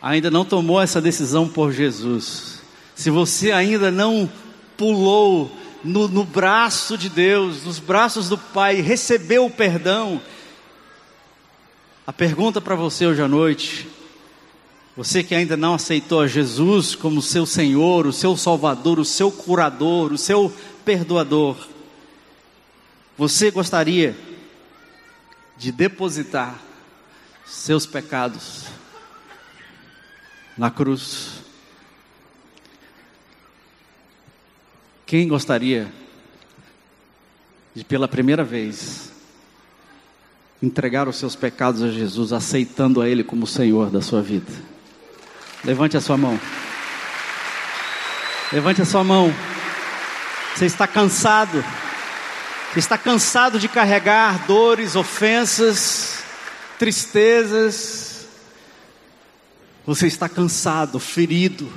[0.01, 2.61] ainda não tomou essa decisão por Jesus,
[2.95, 4.29] se você ainda não
[4.77, 5.51] pulou
[5.83, 10.21] no, no braço de Deus, nos braços do Pai, recebeu o perdão,
[12.05, 13.87] a pergunta para você hoje à noite,
[14.97, 19.31] você que ainda não aceitou a Jesus como seu Senhor, o seu Salvador, o seu
[19.31, 21.55] curador, o seu perdoador,
[23.17, 24.15] você gostaria
[25.57, 26.59] de depositar
[27.45, 28.78] seus pecados
[30.59, 31.39] na cruz.
[35.05, 35.89] Quem gostaria
[37.73, 39.09] de, pela primeira vez,
[40.61, 44.51] entregar os seus pecados a Jesus, aceitando a Ele como Senhor da sua vida?
[45.63, 46.37] Levante a sua mão.
[48.51, 49.33] Levante a sua mão.
[50.53, 51.63] Você está cansado.
[52.73, 56.21] Você está cansado de carregar dores, ofensas,
[56.77, 58.08] tristezas,
[59.89, 61.67] você está cansado, ferido,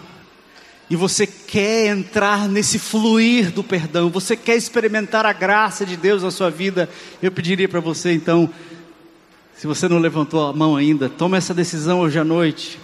[0.91, 6.23] e você quer entrar nesse fluir do perdão, você quer experimentar a graça de Deus
[6.23, 6.91] na sua vida,
[7.23, 8.51] eu pediria para você então,
[9.57, 12.79] se você não levantou a mão ainda, tome essa decisão hoje à noite.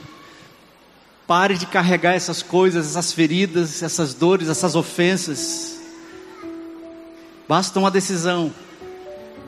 [1.27, 5.79] Pare de carregar essas coisas, essas feridas, essas dores, essas ofensas.
[7.47, 8.51] Basta uma decisão.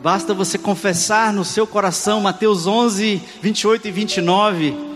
[0.03, 4.90] Basta você confessar no seu coração, Mateus 11, 28 e 29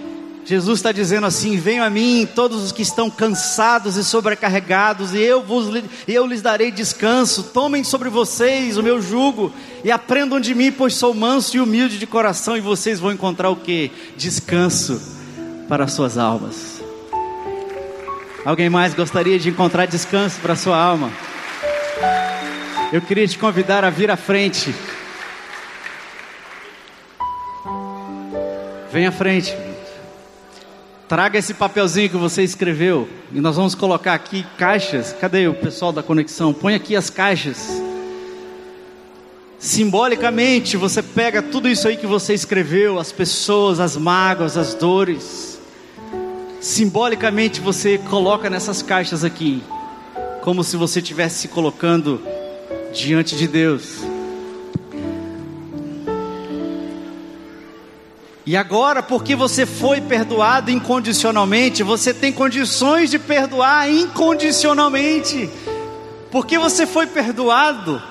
[0.45, 5.19] Jesus está dizendo assim: Venham a mim todos os que estão cansados e sobrecarregados, e
[5.19, 5.67] eu, vos,
[6.07, 7.45] eu lhes darei descanso.
[7.45, 9.53] Tomem sobre vocês o meu jugo
[9.83, 13.49] e aprendam de mim, pois sou manso e humilde de coração, e vocês vão encontrar
[13.49, 13.91] o que?
[14.17, 15.01] Descanso
[15.67, 16.83] para as suas almas.
[18.45, 21.11] Alguém mais gostaria de encontrar descanso para a sua alma?
[22.93, 24.75] Eu queria te convidar a vir à frente.
[28.93, 29.64] Vem à frente.
[31.09, 35.15] Traga esse papelzinho que você escreveu e nós vamos colocar aqui caixas.
[35.21, 36.55] Cadê o pessoal da conexão?
[36.55, 37.69] Põe aqui as caixas.
[39.59, 45.59] Simbolicamente, você pega tudo isso aí que você escreveu, as pessoas, as mágoas, as dores.
[46.61, 49.63] Simbolicamente, você coloca nessas caixas aqui,
[50.43, 52.21] como se você estivesse se colocando
[52.93, 54.14] diante de Deus.
[58.47, 65.49] E agora, porque você foi perdoado incondicionalmente, você tem condições de perdoar incondicionalmente.
[66.31, 68.03] Porque você foi perdoado,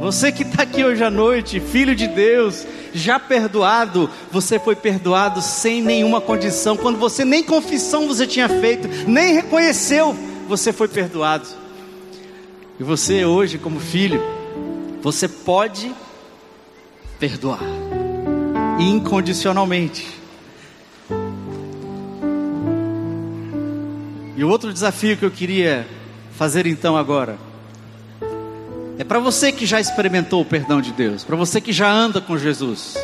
[0.00, 5.40] você que está aqui hoje à noite, filho de Deus, já perdoado, você foi perdoado
[5.40, 6.76] sem nenhuma condição.
[6.76, 10.16] Quando você nem confissão você tinha feito, nem reconheceu,
[10.48, 11.46] você foi perdoado.
[12.80, 14.20] E você hoje, como filho,
[15.00, 15.94] você pode
[17.20, 17.85] perdoar
[18.78, 20.06] incondicionalmente.
[24.36, 25.86] E o outro desafio que eu queria
[26.36, 27.38] fazer então agora
[28.98, 32.20] é para você que já experimentou o perdão de Deus, para você que já anda
[32.20, 32.96] com Jesus.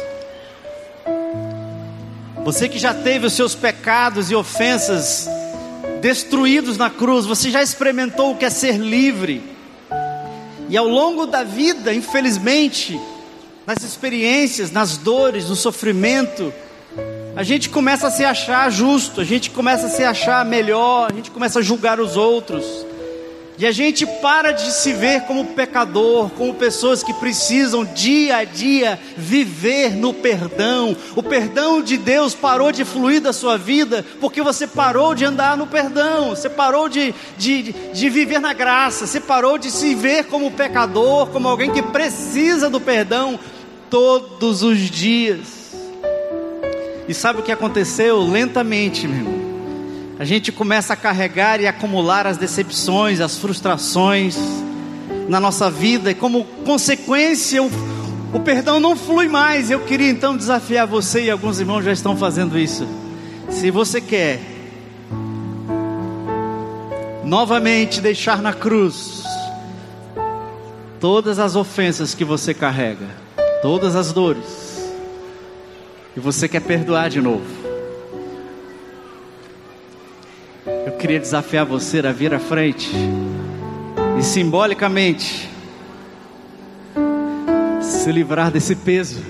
[2.44, 5.28] Você que já teve os seus pecados e ofensas
[6.01, 9.43] destruídos na cruz, você já experimentou o que é ser livre.
[10.69, 12.99] E ao longo da vida, infelizmente,
[13.66, 16.52] nas experiências, nas dores, no sofrimento,
[17.34, 21.14] a gente começa a se achar justo, a gente começa a se achar melhor, a
[21.14, 22.84] gente começa a julgar os outros.
[23.59, 28.44] E a gente para de se ver como pecador, como pessoas que precisam dia a
[28.44, 30.97] dia viver no perdão.
[31.14, 35.56] O perdão de Deus parou de fluir da sua vida porque você parou de andar
[35.56, 40.24] no perdão, você parou de, de, de viver na graça, você parou de se ver
[40.24, 43.39] como pecador, como alguém que precisa do perdão
[43.93, 45.77] todos os dias.
[47.06, 48.23] E sabe o que aconteceu?
[48.23, 49.43] Lentamente, meu irmão.
[50.19, 54.39] A gente começa a carregar e acumular as decepções, as frustrações
[55.28, 57.70] na nossa vida, e como consequência, o,
[58.32, 59.70] o perdão não flui mais.
[59.70, 62.89] Eu queria então desafiar você, e alguns irmãos já estão fazendo isso.
[63.51, 64.40] Se você quer
[67.23, 69.23] novamente deixar na cruz
[70.98, 73.31] todas as ofensas que você carrega,
[73.62, 74.93] todas as dores,
[76.16, 77.47] e você quer perdoar de novo.
[80.84, 82.90] Eu queria desafiar você a vir à frente
[84.18, 85.48] e simbolicamente
[87.80, 89.22] se livrar desse peso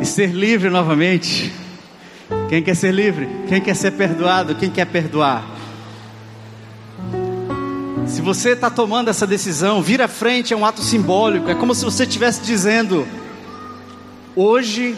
[0.00, 1.52] e ser livre novamente.
[2.48, 3.28] Quem quer ser livre?
[3.48, 4.54] Quem quer ser perdoado?
[4.54, 5.44] Quem quer perdoar?
[8.06, 11.50] Se você está tomando essa decisão, vir à frente é um ato simbólico.
[11.50, 13.06] É como se você estivesse dizendo:
[14.38, 14.94] Hoje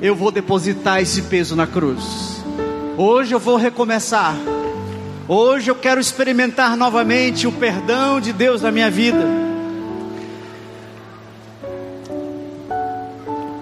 [0.00, 2.42] eu vou depositar esse peso na cruz.
[2.96, 4.34] Hoje eu vou recomeçar.
[5.28, 9.22] Hoje eu quero experimentar novamente o perdão de Deus na minha vida.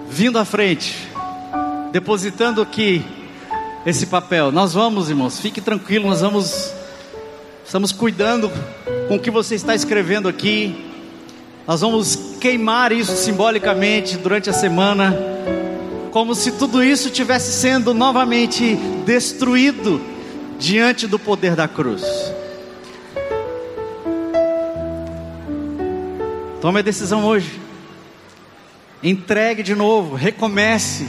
[0.09, 1.05] Vindo à frente,
[1.91, 3.03] depositando aqui
[3.85, 4.53] esse papel.
[4.53, 6.73] Nós vamos, irmãos, fique tranquilo, nós vamos
[7.65, 8.49] estamos cuidando
[9.09, 10.90] com o que você está escrevendo aqui.
[11.67, 15.15] Nós vamos queimar isso simbolicamente durante a semana,
[16.11, 18.75] como se tudo isso tivesse sendo novamente
[19.05, 20.01] destruído
[20.57, 22.03] diante do poder da cruz.
[26.59, 27.59] Tome a decisão hoje.
[29.03, 31.07] Entregue de novo, recomece.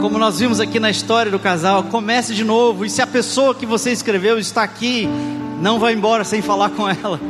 [0.00, 2.84] Como nós vimos aqui na história do casal, comece de novo.
[2.84, 5.08] E se a pessoa que você escreveu está aqui,
[5.60, 7.20] não vá embora sem falar com ela.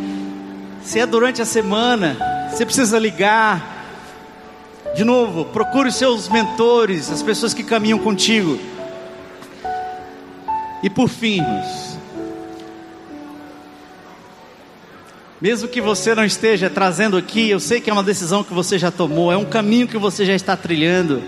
[0.82, 2.16] Se é durante a semana,
[2.52, 3.80] você precisa ligar.
[4.94, 8.58] De novo, procure os seus mentores, as pessoas que caminham contigo.
[10.82, 11.40] E por fim,
[15.40, 18.78] mesmo que você não esteja trazendo aqui, eu sei que é uma decisão que você
[18.78, 21.22] já tomou, é um caminho que você já está trilhando,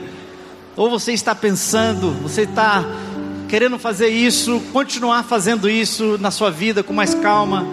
[0.76, 2.84] ou você está pensando, você está
[3.48, 7.66] querendo fazer isso, continuar fazendo isso na sua vida com mais calma,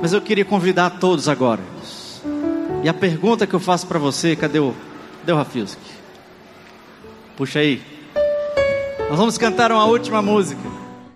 [0.00, 1.75] mas eu queria convidar todos agora.
[2.82, 4.74] E a pergunta que eu faço para você, cadê o,
[5.20, 5.80] cadê o Rafilski?
[7.36, 7.82] Puxa aí.
[9.08, 10.75] Nós vamos cantar uma última música.